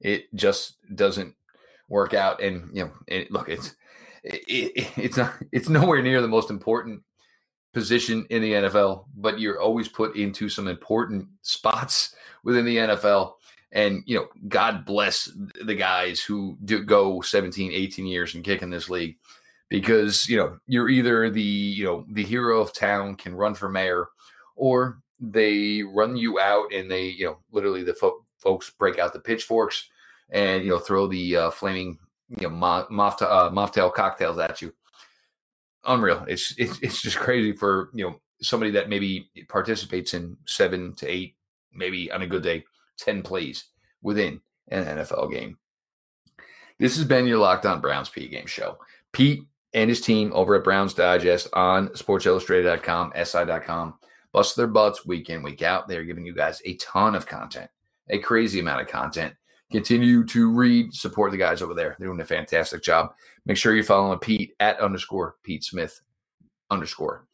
it 0.00 0.32
just 0.34 0.76
doesn't 0.94 1.34
work 1.88 2.12
out. 2.12 2.42
And 2.42 2.68
you 2.76 2.84
know, 2.84 2.90
it, 3.06 3.30
look, 3.30 3.48
it's 3.48 3.74
it, 4.22 4.72
it's 4.98 5.16
not 5.16 5.32
it's 5.50 5.68
nowhere 5.68 6.02
near 6.02 6.20
the 6.20 6.28
most 6.28 6.50
important 6.50 7.02
position 7.72 8.26
in 8.30 8.42
the 8.42 8.52
NFL, 8.52 9.06
but 9.16 9.40
you're 9.40 9.60
always 9.60 9.88
put 9.88 10.16
into 10.16 10.48
some 10.48 10.68
important 10.68 11.26
spots 11.42 12.14
within 12.44 12.66
the 12.66 12.76
NFL. 12.76 13.32
And 13.72 14.02
you 14.06 14.16
know, 14.16 14.28
God 14.46 14.84
bless 14.84 15.30
the 15.64 15.74
guys 15.74 16.20
who 16.20 16.58
do 16.64 16.82
go 16.84 17.20
17, 17.20 17.72
18 17.72 18.06
years 18.06 18.34
and 18.34 18.44
kick 18.44 18.62
in 18.62 18.70
this 18.70 18.90
league 18.90 19.16
because 19.68 20.28
you 20.28 20.36
know 20.36 20.58
you're 20.66 20.88
either 20.88 21.30
the 21.30 21.42
you 21.42 21.84
know 21.84 22.04
the 22.10 22.24
hero 22.24 22.60
of 22.60 22.72
town 22.72 23.14
can 23.14 23.34
run 23.34 23.54
for 23.54 23.68
mayor 23.68 24.08
or 24.56 24.98
they 25.20 25.82
run 25.82 26.16
you 26.16 26.38
out 26.38 26.72
and 26.72 26.90
they 26.90 27.06
you 27.06 27.24
know 27.24 27.38
literally 27.52 27.82
the 27.82 27.94
fo- 27.94 28.24
folks 28.38 28.70
break 28.70 28.98
out 28.98 29.12
the 29.12 29.20
pitchforks 29.20 29.88
and 30.30 30.64
you 30.64 30.70
know 30.70 30.78
throw 30.78 31.06
the 31.06 31.36
uh, 31.36 31.50
flaming 31.50 31.98
you 32.40 32.48
know 32.48 32.86
moth, 32.90 33.22
uh, 33.22 33.90
cocktails 33.90 34.38
at 34.38 34.62
you 34.62 34.72
unreal 35.84 36.24
it's, 36.28 36.54
it's 36.58 36.78
it's 36.82 37.02
just 37.02 37.18
crazy 37.18 37.52
for 37.52 37.90
you 37.94 38.04
know 38.04 38.20
somebody 38.40 38.70
that 38.72 38.88
maybe 38.88 39.30
participates 39.48 40.14
in 40.14 40.36
seven 40.46 40.94
to 40.96 41.06
eight, 41.06 41.36
maybe 41.72 42.10
on 42.10 42.22
a 42.22 42.26
good 42.26 42.42
day, 42.42 42.64
10 42.98 43.22
plays 43.22 43.64
within 44.02 44.40
an 44.68 44.84
NFL 44.84 45.32
game. 45.32 45.58
This 46.78 46.96
has 46.96 47.04
been 47.04 47.26
your 47.26 47.38
Locked 47.38 47.66
On 47.66 47.80
Browns 47.80 48.08
P-Game 48.08 48.46
show. 48.46 48.78
Pete 49.12 49.42
and 49.78 49.88
his 49.88 50.00
team 50.00 50.32
over 50.34 50.56
at 50.56 50.64
Browns 50.64 50.92
Digest 50.92 51.46
on 51.52 51.86
sportsillustrated.com, 51.90 53.12
si.com, 53.24 53.94
bust 54.32 54.56
their 54.56 54.66
butts 54.66 55.06
week 55.06 55.30
in, 55.30 55.40
week 55.40 55.62
out. 55.62 55.86
They're 55.86 56.02
giving 56.02 56.26
you 56.26 56.34
guys 56.34 56.60
a 56.64 56.74
ton 56.78 57.14
of 57.14 57.28
content, 57.28 57.70
a 58.10 58.18
crazy 58.18 58.58
amount 58.58 58.80
of 58.80 58.88
content. 58.88 59.34
Continue 59.70 60.24
to 60.26 60.50
read, 60.50 60.92
support 60.92 61.30
the 61.30 61.36
guys 61.36 61.62
over 61.62 61.74
there. 61.74 61.94
They're 61.96 62.08
doing 62.08 62.20
a 62.20 62.24
fantastic 62.24 62.82
job. 62.82 63.12
Make 63.46 63.56
sure 63.56 63.72
you're 63.72 63.84
following 63.84 64.18
Pete 64.18 64.52
at 64.58 64.80
underscore 64.80 65.36
Pete 65.44 65.62
Smith 65.62 66.00
underscore. 66.72 67.26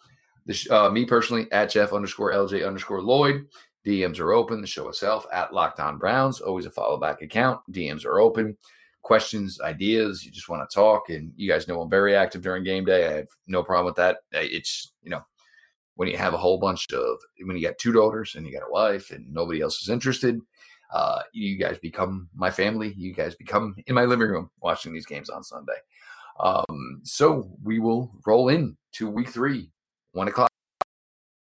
This, 0.45 0.71
uh, 0.71 0.91
me 0.91 1.07
personally 1.07 1.51
at 1.51 1.71
Jeff 1.71 1.95
underscore 1.95 2.33
LJ 2.35 2.67
underscore 2.67 3.01
Lloyd. 3.01 3.47
DMs 3.87 4.21
are 4.21 4.35
open. 4.35 4.61
The 4.61 4.67
show 4.67 4.91
itself 4.91 5.25
at 5.33 5.55
Locked 5.55 5.81
On 5.81 5.97
Browns. 5.97 6.43
Always 6.43 6.67
a 6.67 6.71
follow 6.71 6.99
back 6.99 7.23
account. 7.23 7.61
DMs 7.73 8.05
are 8.05 8.21
open. 8.21 8.59
Questions, 9.05 9.61
ideas, 9.61 10.25
you 10.25 10.33
just 10.33 10.49
want 10.49 10.69
to 10.69 10.75
talk. 10.75 11.11
And 11.11 11.33
you 11.37 11.49
guys 11.49 11.69
know 11.69 11.81
I'm 11.81 11.91
very 11.91 12.17
active 12.17 12.43
during 12.43 12.65
game 12.65 12.85
day. 12.85 13.07
I 13.07 13.13
have 13.19 13.29
no 13.47 13.63
problem 13.63 13.87
with 13.87 13.97
that. 13.97 14.17
It's, 14.33 14.93
you 15.03 15.11
know, 15.11 15.21
when 15.97 16.09
you 16.09 16.17
have 16.17 16.35
a 16.35 16.39
whole 16.39 16.59
bunch 16.59 16.87
of, 16.93 17.19
when 17.45 17.57
you 17.57 17.63
got 17.63 17.79
two 17.79 17.93
daughters 17.93 18.35
and 18.35 18.47
you 18.47 18.53
got 18.53 18.67
a 18.67 18.73
wife 18.73 19.11
and 19.13 19.33
nobody 19.33 19.61
else 19.61 19.81
is 19.83 19.91
interested, 19.91 20.41
uh, 20.93 21.21
you 21.33 21.57
guys 21.57 21.79
become 21.79 22.29
my 22.35 22.51
family. 22.51 22.95
You 22.97 23.13
guys 23.13 23.35
become 23.35 23.77
in 23.87 23.95
my 23.95 24.05
living 24.05 24.29
room 24.29 24.51
watching 24.63 24.93
these 24.93 25.07
games 25.07 25.29
on 25.29 25.45
Sunday. 25.45 25.79
Um, 26.41 27.01
so 27.05 27.51
we 27.63 27.79
will 27.79 28.11
roll 28.27 28.49
in 28.49 28.77
to 28.93 29.09
week 29.09 29.29
three, 29.29 29.71
one 30.13 30.29
o'clock 30.29 30.51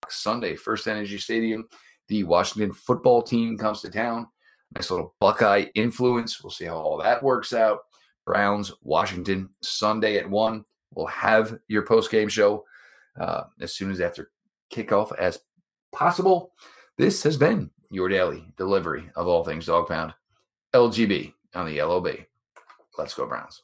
Sunday, 0.10 0.56
First 0.56 0.88
Energy 0.88 1.18
Stadium. 1.18 1.68
The 2.08 2.24
Washington 2.24 2.74
football 2.74 3.22
team 3.22 3.58
comes 3.58 3.82
to 3.82 3.90
town. 3.90 4.28
Nice 4.76 4.90
little 4.90 5.16
Buckeye 5.20 5.66
influence. 5.76 6.42
We'll 6.42 6.52
see 6.52 6.66
how 6.66 6.78
all 6.78 6.98
that 6.98 7.22
works 7.22 7.54
out. 7.54 7.80
Browns, 8.26 8.72
Washington, 8.84 9.50
Sunday 9.62 10.18
at 10.18 10.30
one. 10.30 10.64
We'll 10.94 11.08
have 11.08 11.60
your 11.68 11.84
post 11.84 12.12
game 12.12 12.30
show 12.30 12.66
uh, 13.20 13.44
as 13.60 13.76
soon 13.76 13.92
as 13.92 14.00
after 14.00 14.32
kickoff 14.72 15.16
as 15.18 15.40
possible. 15.92 16.54
This 16.98 17.24
has 17.24 17.38
been 17.38 17.70
your 17.90 18.08
daily 18.08 18.46
delivery 18.58 19.10
of 19.16 19.28
all 19.28 19.44
things 19.44 19.66
dog 19.66 19.88
pound. 19.88 20.14
LGB 20.74 21.34
on 21.54 21.66
the 21.66 21.82
LOB. 21.82 22.08
Let's 22.98 23.14
go, 23.14 23.26
Browns. 23.26 23.64